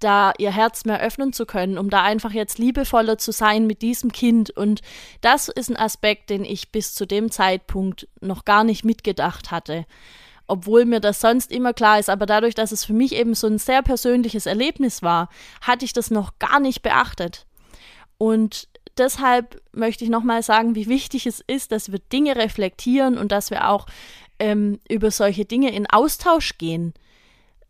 da 0.00 0.32
ihr 0.38 0.50
Herz 0.50 0.84
mehr 0.84 1.00
öffnen 1.00 1.32
zu 1.32 1.46
können, 1.46 1.78
um 1.78 1.90
da 1.90 2.02
einfach 2.02 2.32
jetzt 2.32 2.58
liebevoller 2.58 3.18
zu 3.18 3.32
sein 3.32 3.66
mit 3.66 3.82
diesem 3.82 4.12
Kind. 4.12 4.50
Und 4.50 4.80
das 5.20 5.48
ist 5.48 5.70
ein 5.70 5.76
Aspekt, 5.76 6.30
den 6.30 6.44
ich 6.44 6.72
bis 6.72 6.94
zu 6.94 7.06
dem 7.06 7.30
Zeitpunkt 7.30 8.08
noch 8.20 8.44
gar 8.44 8.64
nicht 8.64 8.84
mitgedacht 8.84 9.50
hatte. 9.50 9.86
Obwohl 10.46 10.84
mir 10.84 11.00
das 11.00 11.20
sonst 11.20 11.52
immer 11.52 11.72
klar 11.72 12.00
ist, 12.00 12.10
aber 12.10 12.26
dadurch, 12.26 12.54
dass 12.54 12.72
es 12.72 12.84
für 12.84 12.94
mich 12.94 13.14
eben 13.14 13.34
so 13.34 13.46
ein 13.46 13.58
sehr 13.58 13.82
persönliches 13.82 14.46
Erlebnis 14.46 15.02
war, 15.02 15.28
hatte 15.60 15.84
ich 15.84 15.92
das 15.92 16.10
noch 16.10 16.38
gar 16.38 16.58
nicht 16.58 16.82
beachtet. 16.82 17.46
Und 18.18 18.68
deshalb 18.98 19.60
möchte 19.72 20.04
ich 20.04 20.10
nochmal 20.10 20.42
sagen, 20.42 20.74
wie 20.74 20.88
wichtig 20.88 21.26
es 21.26 21.40
ist, 21.46 21.72
dass 21.72 21.92
wir 21.92 21.98
Dinge 21.98 22.36
reflektieren 22.36 23.18
und 23.18 23.32
dass 23.32 23.50
wir 23.50 23.68
auch 23.68 23.86
ähm, 24.38 24.80
über 24.88 25.10
solche 25.10 25.44
Dinge 25.44 25.72
in 25.74 25.88
Austausch 25.88 26.58
gehen. 26.58 26.94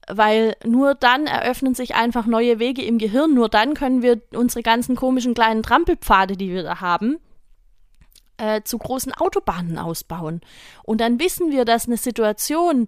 Weil 0.08 0.56
nur 0.64 0.94
dann 0.94 1.26
eröffnen 1.26 1.74
sich 1.74 1.94
einfach 1.94 2.26
neue 2.26 2.58
Wege 2.58 2.82
im 2.82 2.98
Gehirn, 2.98 3.34
nur 3.34 3.48
dann 3.48 3.74
können 3.74 4.02
wir 4.02 4.20
unsere 4.34 4.62
ganzen 4.62 4.96
komischen 4.96 5.34
kleinen 5.34 5.62
Trampelpfade, 5.62 6.36
die 6.36 6.50
wir 6.50 6.62
da 6.62 6.80
haben, 6.80 7.18
äh, 8.38 8.62
zu 8.62 8.78
großen 8.78 9.12
Autobahnen 9.12 9.78
ausbauen. 9.78 10.40
Und 10.82 11.00
dann 11.00 11.20
wissen 11.20 11.50
wir, 11.50 11.64
dass 11.64 11.86
eine 11.86 11.96
Situation, 11.96 12.86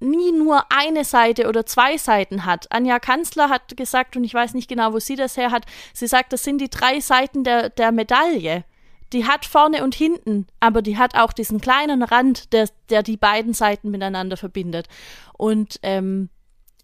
nie 0.00 0.32
nur 0.32 0.64
eine 0.70 1.04
Seite 1.04 1.48
oder 1.48 1.66
zwei 1.66 1.96
Seiten 1.96 2.44
hat. 2.44 2.70
Anja 2.72 2.98
Kanzler 2.98 3.48
hat 3.48 3.76
gesagt, 3.76 4.16
und 4.16 4.24
ich 4.24 4.34
weiß 4.34 4.54
nicht 4.54 4.68
genau, 4.68 4.92
wo 4.92 4.98
sie 4.98 5.16
das 5.16 5.36
her 5.36 5.50
hat, 5.50 5.66
sie 5.92 6.06
sagt, 6.06 6.32
das 6.32 6.42
sind 6.42 6.58
die 6.58 6.70
drei 6.70 7.00
Seiten 7.00 7.44
der, 7.44 7.68
der 7.70 7.92
Medaille. 7.92 8.64
Die 9.12 9.26
hat 9.26 9.44
vorne 9.44 9.82
und 9.82 9.94
hinten, 9.94 10.46
aber 10.60 10.82
die 10.82 10.96
hat 10.96 11.16
auch 11.16 11.32
diesen 11.32 11.60
kleinen 11.60 12.02
Rand, 12.02 12.52
der, 12.52 12.68
der 12.90 13.02
die 13.02 13.16
beiden 13.16 13.54
Seiten 13.54 13.90
miteinander 13.90 14.36
verbindet. 14.36 14.88
Und 15.36 15.80
ähm, 15.82 16.30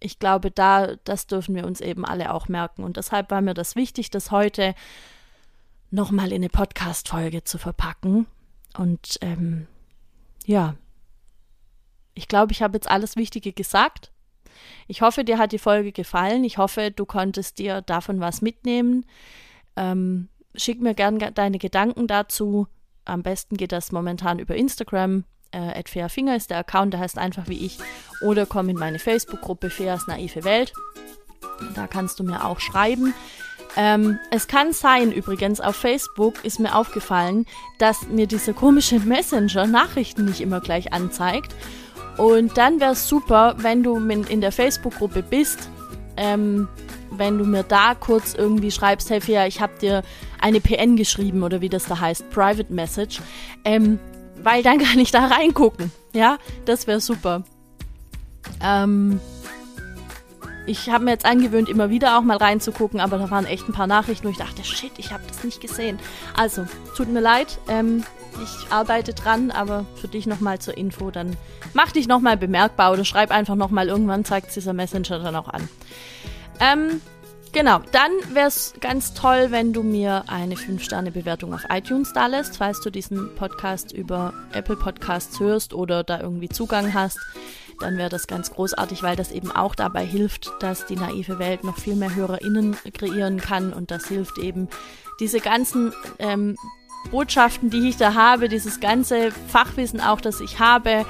ich 0.01 0.19
glaube, 0.19 0.51
da, 0.51 0.97
das 1.05 1.27
dürfen 1.27 1.55
wir 1.55 1.67
uns 1.67 1.81
eben 1.81 2.05
alle 2.05 2.35
auch 2.35 2.49
merken. 2.49 2.83
Und 2.83 2.97
deshalb 2.97 3.31
war 3.31 3.41
mir 3.41 3.55
das 3.55 3.77
wichtig, 3.77 4.11
das 4.11 4.31
heute 4.31 4.75
nochmal 5.91 6.29
in 6.29 6.43
eine 6.43 6.49
Podcast-Folge 6.49 7.45
zu 7.45 7.59
verpacken. 7.59 8.27
Und 8.77 9.19
ähm, 9.21 9.69
ja, 10.45 10.75
ich 12.17 12.29
glaube, 12.29 12.53
ich 12.53 12.63
habe 12.63 12.77
jetzt 12.77 12.91
alles 12.91 13.15
Wichtige 13.15 13.53
gesagt. 13.53 14.11
Ich 14.89 15.03
hoffe, 15.03 15.23
dir 15.23 15.39
hat 15.39 15.53
die 15.53 15.59
Folge 15.59 15.93
gefallen. 15.93 16.43
Ich 16.45 16.59
hoffe, 16.59 16.91
du 16.91 17.05
konntest 17.05 17.59
dir 17.59 17.83
davon 17.83 18.21
was 18.21 18.41
mitnehmen. 18.41 19.05
Ähm, 19.77 20.29
schick 20.55 20.81
mir 20.81 20.95
gerne 20.95 21.31
deine 21.33 21.59
Gedanken 21.59 22.07
dazu. 22.07 22.67
Am 23.05 23.23
besten 23.23 23.57
geht 23.57 23.73
das 23.73 23.93
momentan 23.93 24.39
über 24.39 24.57
Instagram. 24.57 25.25
Äh, 25.53 26.09
Finger 26.09 26.37
ist 26.37 26.51
der 26.51 26.59
Account, 26.59 26.95
der 26.95 27.01
heißt 27.01 27.19
einfach 27.19 27.49
wie 27.49 27.65
ich. 27.65 27.79
Oder 28.23 28.47
komm 28.47 28.71
in 28.71 28.77
meine 28.77 28.99
Facebook-Gruppe 28.99 29.69
Feas 29.69 30.07
Naive 30.07 30.43
Welt. 30.45 30.73
Da 31.75 31.87
kannst 31.87 32.19
du 32.19 32.25
mir 32.25 32.45
auch 32.47 32.61
schreiben. 32.61 33.15
Ähm, 33.77 34.19
es 34.31 34.49
kann 34.49 34.73
sein, 34.73 35.13
übrigens, 35.13 35.61
auf 35.61 35.77
Facebook 35.77 36.45
ist 36.45 36.59
mir 36.61 36.75
aufgefallen, 36.75 37.45
dass 37.79 38.09
mir 38.09 38.27
dieser 38.27 38.55
komische 38.55 39.01
Messenger 39.01 39.67
Nachrichten 39.67 40.25
nicht 40.25 40.41
immer 40.41 40.61
gleich 40.61 40.95
anzeigt. 40.95 41.55
Und 42.17 42.57
dann 42.57 42.81
wäre 42.81 42.93
es 42.93 43.09
super, 43.09 43.55
wenn 43.59 43.83
du 43.83 43.97
in 43.97 44.41
der 44.41 44.53
Facebook-Gruppe 44.53 45.23
bist, 45.23 45.69
ähm, 46.17 46.69
wenn 47.11 47.39
du 47.39 47.45
mir 47.45 47.63
da 47.63 47.95
kurz 47.95 48.35
irgendwie 48.35 48.71
schreibst, 48.71 49.11
hey 49.11 49.21
Fia, 49.21 49.47
ich 49.47 49.61
habe 49.61 49.73
dir 49.81 50.03
eine 50.41 50.61
PN 50.61 50.97
geschrieben 50.97 51.43
oder 51.43 51.61
wie 51.61 51.69
das 51.69 51.85
da 51.85 52.01
heißt, 52.01 52.31
Private 52.31 52.73
Message, 52.73 53.21
ähm, 53.65 53.99
weil 54.43 54.63
dann 54.63 54.79
kann 54.79 54.99
ich 54.99 55.11
da 55.11 55.27
reingucken. 55.27 55.93
Ja, 56.13 56.39
das 56.65 56.87
wäre 56.87 57.01
super. 57.01 57.45
Ähm, 58.63 59.21
ich 60.67 60.91
habe 60.91 61.05
mir 61.05 61.13
jetzt 61.13 61.25
angewöhnt, 61.25 61.69
immer 61.69 61.91
wieder 61.91 62.19
auch 62.19 62.23
mal 62.23 62.37
reinzugucken, 62.37 63.01
aber 63.01 63.19
da 63.19 63.31
waren 63.31 63.47
echt 63.47 63.69
ein 63.69 63.73
paar 63.73 63.87
Nachrichten, 63.87 64.27
wo 64.27 64.31
ich 64.31 64.37
dachte, 64.37 64.65
shit, 64.65 64.93
ich 64.99 65.13
habe 65.13 65.23
das 65.29 65.45
nicht 65.45 65.61
gesehen. 65.61 65.99
Also, 66.37 66.67
tut 66.97 67.09
mir 67.09 67.21
leid, 67.21 67.59
ähm, 67.69 68.05
ich 68.43 68.73
arbeite 68.73 69.15
dran, 69.15 69.51
aber 69.51 69.87
für 69.95 70.09
dich 70.09 70.27
nochmal 70.27 70.59
zur 70.59 70.77
Info, 70.77 71.11
dann 71.11 71.37
mach 71.73 71.93
dich 71.93 72.09
nochmal 72.09 72.37
bemerkbar 72.37 72.93
oder 72.93 73.05
schreib 73.05 73.31
einfach 73.31 73.55
nochmal, 73.55 73.89
irgendwann 73.89 74.25
zeigt 74.25 74.55
dieser 74.55 74.73
Messenger 74.73 75.21
dann 75.21 75.37
auch 75.37 75.49
an. 75.49 75.69
Ähm, 76.61 77.01
genau, 77.53 77.81
dann 77.93 78.11
wäre 78.33 78.49
es 78.49 78.75
ganz 78.81 79.15
toll, 79.15 79.49
wenn 79.51 79.73
du 79.73 79.83
mir 79.83 80.25
eine 80.27 80.57
5-Sterne-Bewertung 80.57 81.55
auf 81.55 81.65
iTunes 81.71 82.13
da 82.13 82.27
lässt, 82.27 82.59
falls 82.59 82.81
du 82.81 82.91
diesen 82.91 83.35
Podcast 83.37 83.93
über 83.93 84.35
Apple 84.53 84.77
Podcasts 84.77 85.39
hörst 85.41 85.73
oder 85.73 86.03
da 86.03 86.21
irgendwie 86.21 86.49
Zugang 86.49 86.93
hast 86.93 87.19
dann 87.81 87.99
wäre 87.99 88.09
das 88.09 88.27
ganz 88.27 88.53
großartig, 88.53 89.03
weil 89.03 89.17
das 89.17 89.31
eben 89.33 89.51
auch 89.51 89.75
dabei 89.75 90.05
hilft, 90.05 90.53
dass 90.61 90.87
die 90.87 90.97
naive 90.97 91.39
Welt 91.39 91.65
noch 91.65 91.79
viel 91.79 91.97
mehr 91.97 92.15
HörerInnen 92.15 92.77
kreieren 92.95 93.39
kann 93.39 93.73
und 93.73 93.91
das 93.91 94.07
hilft 94.07 94.39
eben, 94.39 94.69
diese 95.21 95.41
ganzen 95.41 95.93
ähm, 96.19 96.57
Botschaften, 97.11 97.71
die 97.71 97.89
ich 97.89 97.97
da 97.97 98.15
habe, 98.15 98.49
dieses 98.49 98.81
ganze 98.81 99.31
Fachwissen 99.31 100.01
auch, 100.01 100.21
das 100.21 100.41
ich 100.41 100.59
habe, 100.59 101.07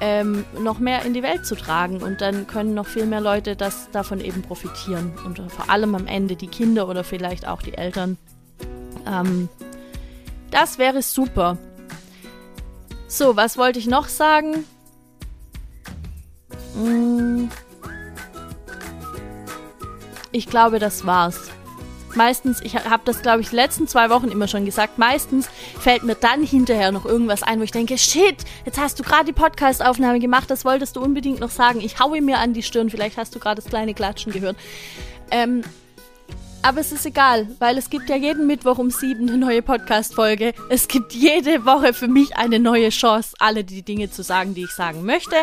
ähm, 0.00 0.44
noch 0.58 0.78
mehr 0.78 1.04
in 1.04 1.14
die 1.14 1.22
Welt 1.22 1.46
zu 1.46 1.54
tragen. 1.54 2.02
Und 2.02 2.20
dann 2.20 2.46
können 2.46 2.74
noch 2.74 2.86
viel 2.86 3.06
mehr 3.06 3.20
Leute 3.20 3.56
das 3.56 3.90
davon 3.90 4.20
eben 4.20 4.42
profitieren. 4.42 5.12
Und 5.24 5.40
vor 5.52 5.70
allem 5.70 5.94
am 5.94 6.06
Ende 6.06 6.36
die 6.36 6.48
Kinder 6.48 6.88
oder 6.88 7.04
vielleicht 7.04 7.46
auch 7.46 7.62
die 7.62 7.74
Eltern. 7.74 8.16
Ähm, 9.06 9.48
das 10.50 10.78
wäre 10.78 11.02
super. 11.02 11.58
So, 13.06 13.36
was 13.36 13.56
wollte 13.56 13.78
ich 13.78 13.86
noch 13.86 14.08
sagen? 14.08 14.64
Mm. 16.74 17.48
Ich 20.32 20.46
glaube, 20.48 20.78
das 20.78 21.06
war's. 21.06 21.50
Meistens, 22.16 22.60
ich 22.60 22.76
habe 22.76 23.02
das, 23.04 23.22
glaube 23.22 23.40
ich, 23.40 23.50
die 23.50 23.56
letzten 23.56 23.88
zwei 23.88 24.08
Wochen 24.10 24.28
immer 24.28 24.46
schon 24.46 24.64
gesagt, 24.64 24.98
meistens 24.98 25.48
fällt 25.80 26.04
mir 26.04 26.14
dann 26.14 26.44
hinterher 26.44 26.92
noch 26.92 27.04
irgendwas 27.04 27.42
ein, 27.42 27.58
wo 27.58 27.64
ich 27.64 27.72
denke, 27.72 27.98
shit, 27.98 28.36
jetzt 28.64 28.78
hast 28.78 28.98
du 28.98 29.02
gerade 29.02 29.24
die 29.24 29.32
Podcast-Aufnahme 29.32 30.20
gemacht, 30.20 30.50
das 30.50 30.64
wolltest 30.64 30.96
du 30.96 31.00
unbedingt 31.00 31.40
noch 31.40 31.50
sagen. 31.50 31.80
Ich 31.80 31.98
haue 31.98 32.20
mir 32.20 32.38
an 32.38 32.52
die 32.52 32.62
Stirn, 32.62 32.90
vielleicht 32.90 33.16
hast 33.16 33.34
du 33.34 33.40
gerade 33.40 33.60
das 33.60 33.70
kleine 33.70 33.94
Klatschen 33.94 34.32
gehört. 34.32 34.56
Ähm, 35.30 35.62
aber 36.62 36.80
es 36.80 36.92
ist 36.92 37.04
egal, 37.04 37.48
weil 37.58 37.76
es 37.76 37.90
gibt 37.90 38.08
ja 38.08 38.16
jeden 38.16 38.46
Mittwoch 38.46 38.78
um 38.78 38.90
sieben 38.90 39.28
eine 39.28 39.36
neue 39.36 39.60
Podcast-Folge. 39.60 40.54
Es 40.70 40.88
gibt 40.88 41.12
jede 41.12 41.66
Woche 41.66 41.92
für 41.92 42.08
mich 42.08 42.36
eine 42.36 42.58
neue 42.58 42.88
Chance, 42.88 43.34
alle 43.38 43.64
die 43.64 43.82
Dinge 43.82 44.10
zu 44.10 44.22
sagen, 44.22 44.54
die 44.54 44.64
ich 44.64 44.70
sagen 44.70 45.04
möchte. 45.04 45.36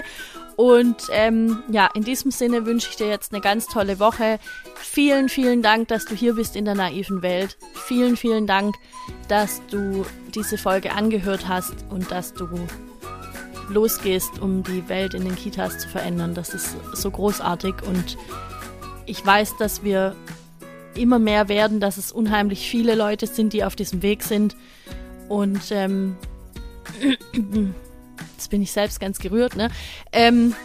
Und 0.61 1.07
ähm, 1.09 1.63
ja, 1.71 1.89
in 1.95 2.03
diesem 2.03 2.29
Sinne 2.29 2.67
wünsche 2.67 2.87
ich 2.91 2.95
dir 2.95 3.07
jetzt 3.07 3.33
eine 3.33 3.41
ganz 3.41 3.65
tolle 3.65 3.97
Woche. 3.97 4.37
Vielen, 4.75 5.27
vielen 5.27 5.63
Dank, 5.63 5.87
dass 5.87 6.05
du 6.05 6.13
hier 6.13 6.35
bist 6.35 6.55
in 6.55 6.65
der 6.65 6.75
naiven 6.75 7.23
Welt. 7.23 7.57
Vielen, 7.73 8.15
vielen 8.15 8.45
Dank, 8.45 8.75
dass 9.27 9.59
du 9.71 10.05
diese 10.35 10.59
Folge 10.59 10.91
angehört 10.91 11.47
hast 11.47 11.73
und 11.89 12.11
dass 12.11 12.35
du 12.35 12.47
losgehst, 13.69 14.37
um 14.39 14.61
die 14.61 14.87
Welt 14.87 15.15
in 15.15 15.23
den 15.23 15.35
Kitas 15.35 15.79
zu 15.79 15.89
verändern. 15.89 16.35
Das 16.35 16.53
ist 16.53 16.75
so 16.93 17.09
großartig 17.09 17.81
und 17.81 18.15
ich 19.07 19.25
weiß, 19.25 19.57
dass 19.57 19.83
wir 19.83 20.15
immer 20.93 21.17
mehr 21.17 21.49
werden, 21.49 21.79
dass 21.79 21.97
es 21.97 22.11
unheimlich 22.11 22.69
viele 22.69 22.93
Leute 22.93 23.25
sind, 23.25 23.53
die 23.53 23.63
auf 23.63 23.75
diesem 23.75 24.03
Weg 24.03 24.21
sind. 24.21 24.55
Und 25.27 25.71
ähm, 25.71 26.17
jetzt 28.41 28.49
bin 28.49 28.61
ich 28.61 28.71
selbst 28.71 28.99
ganz 28.99 29.19
gerührt, 29.19 29.55
ne? 29.55 29.69
Ähm, 30.11 30.55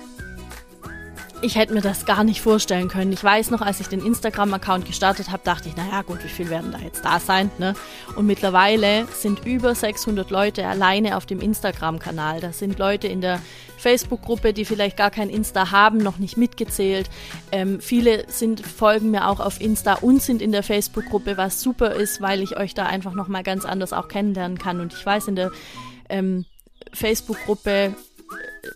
ich 1.42 1.56
hätte 1.56 1.74
mir 1.74 1.82
das 1.82 2.06
gar 2.06 2.24
nicht 2.24 2.40
vorstellen 2.40 2.88
können. 2.88 3.12
Ich 3.12 3.22
weiß 3.22 3.50
noch, 3.50 3.60
als 3.60 3.78
ich 3.80 3.88
den 3.88 4.04
Instagram-Account 4.04 4.86
gestartet 4.86 5.30
habe, 5.30 5.42
dachte 5.44 5.68
ich, 5.68 5.76
naja 5.76 6.00
gut, 6.00 6.24
wie 6.24 6.28
viel 6.28 6.48
werden 6.48 6.72
da 6.72 6.78
jetzt 6.78 7.04
da 7.04 7.20
sein? 7.20 7.50
Ne? 7.58 7.74
Und 8.16 8.26
mittlerweile 8.26 9.06
sind 9.12 9.44
über 9.44 9.74
600 9.74 10.30
Leute 10.30 10.66
alleine 10.66 11.14
auf 11.14 11.26
dem 11.26 11.40
Instagram-Kanal. 11.40 12.40
Das 12.40 12.58
sind 12.58 12.78
Leute 12.78 13.06
in 13.06 13.20
der 13.20 13.42
Facebook-Gruppe, 13.76 14.54
die 14.54 14.64
vielleicht 14.64 14.96
gar 14.96 15.10
kein 15.10 15.28
Insta 15.28 15.70
haben, 15.72 15.98
noch 15.98 16.16
nicht 16.16 16.38
mitgezählt. 16.38 17.10
Ähm, 17.52 17.80
viele 17.82 18.24
sind, 18.30 18.66
folgen 18.66 19.10
mir 19.10 19.28
auch 19.28 19.38
auf 19.38 19.60
Insta 19.60 19.92
und 19.92 20.22
sind 20.22 20.40
in 20.40 20.52
der 20.52 20.62
Facebook-Gruppe, 20.62 21.36
was 21.36 21.60
super 21.60 21.92
ist, 21.92 22.22
weil 22.22 22.42
ich 22.42 22.56
euch 22.56 22.72
da 22.72 22.86
einfach 22.86 23.12
nochmal 23.12 23.42
ganz 23.42 23.66
anders 23.66 23.92
auch 23.92 24.08
kennenlernen 24.08 24.56
kann. 24.56 24.80
Und 24.80 24.94
ich 24.94 25.04
weiß, 25.04 25.28
in 25.28 25.36
der 25.36 25.52
ähm, 26.08 26.46
Facebook-Gruppe 26.92 27.94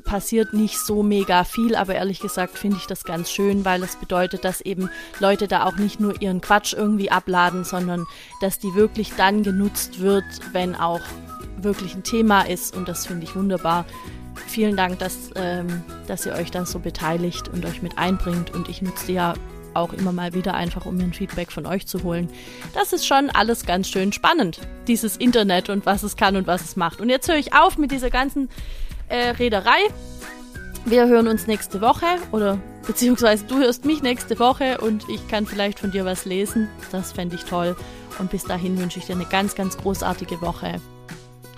passiert 0.04 0.52
nicht 0.52 0.78
so 0.78 1.02
mega 1.02 1.44
viel, 1.44 1.74
aber 1.74 1.94
ehrlich 1.94 2.20
gesagt 2.20 2.58
finde 2.58 2.76
ich 2.76 2.86
das 2.86 3.04
ganz 3.04 3.30
schön, 3.30 3.64
weil 3.64 3.82
es 3.82 3.96
bedeutet, 3.96 4.44
dass 4.44 4.60
eben 4.60 4.90
Leute 5.18 5.48
da 5.48 5.64
auch 5.64 5.76
nicht 5.76 6.00
nur 6.00 6.20
ihren 6.20 6.40
Quatsch 6.40 6.72
irgendwie 6.72 7.10
abladen, 7.10 7.64
sondern 7.64 8.06
dass 8.40 8.58
die 8.58 8.74
wirklich 8.74 9.12
dann 9.16 9.42
genutzt 9.42 10.00
wird, 10.00 10.24
wenn 10.52 10.76
auch 10.76 11.00
wirklich 11.56 11.94
ein 11.94 12.04
Thema 12.04 12.42
ist 12.42 12.76
und 12.76 12.88
das 12.88 13.06
finde 13.06 13.24
ich 13.24 13.34
wunderbar. 13.34 13.84
Vielen 14.46 14.76
Dank, 14.76 14.98
dass, 14.98 15.30
ähm, 15.34 15.82
dass 16.06 16.24
ihr 16.24 16.32
euch 16.32 16.50
da 16.50 16.64
so 16.64 16.78
beteiligt 16.78 17.48
und 17.48 17.64
euch 17.66 17.82
mit 17.82 17.98
einbringt 17.98 18.54
und 18.54 18.68
ich 18.68 18.82
nutze 18.82 19.12
ja 19.12 19.34
auch 19.74 19.92
immer 19.92 20.12
mal 20.12 20.34
wieder 20.34 20.54
einfach, 20.54 20.86
um 20.86 20.96
mir 20.96 21.04
ein 21.04 21.12
Feedback 21.12 21.52
von 21.52 21.66
euch 21.66 21.86
zu 21.86 22.02
holen. 22.02 22.28
Das 22.74 22.92
ist 22.92 23.06
schon 23.06 23.30
alles 23.30 23.66
ganz 23.66 23.88
schön 23.88 24.12
spannend, 24.12 24.60
dieses 24.86 25.16
Internet 25.16 25.68
und 25.70 25.86
was 25.86 26.02
es 26.02 26.16
kann 26.16 26.36
und 26.36 26.46
was 26.46 26.62
es 26.62 26.76
macht. 26.76 27.00
Und 27.00 27.08
jetzt 27.08 27.28
höre 27.28 27.36
ich 27.36 27.54
auf 27.54 27.78
mit 27.78 27.90
dieser 27.90 28.10
ganzen 28.10 28.48
äh, 29.08 29.30
Reederei. 29.30 29.78
Wir 30.84 31.06
hören 31.06 31.28
uns 31.28 31.46
nächste 31.46 31.80
Woche 31.80 32.06
oder 32.32 32.58
beziehungsweise 32.86 33.44
du 33.44 33.58
hörst 33.58 33.84
mich 33.84 34.02
nächste 34.02 34.38
Woche 34.38 34.78
und 34.78 35.08
ich 35.08 35.28
kann 35.28 35.46
vielleicht 35.46 35.78
von 35.78 35.90
dir 35.90 36.04
was 36.04 36.24
lesen. 36.24 36.68
Das 36.90 37.12
fände 37.12 37.36
ich 37.36 37.44
toll. 37.44 37.76
Und 38.18 38.30
bis 38.30 38.44
dahin 38.44 38.78
wünsche 38.78 38.98
ich 38.98 39.06
dir 39.06 39.14
eine 39.14 39.24
ganz, 39.24 39.54
ganz 39.54 39.76
großartige 39.76 40.40
Woche. 40.40 40.80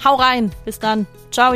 Hau 0.04 0.16
rein. 0.16 0.50
Bis 0.64 0.78
dann. 0.78 1.06
Ciao. 1.30 1.54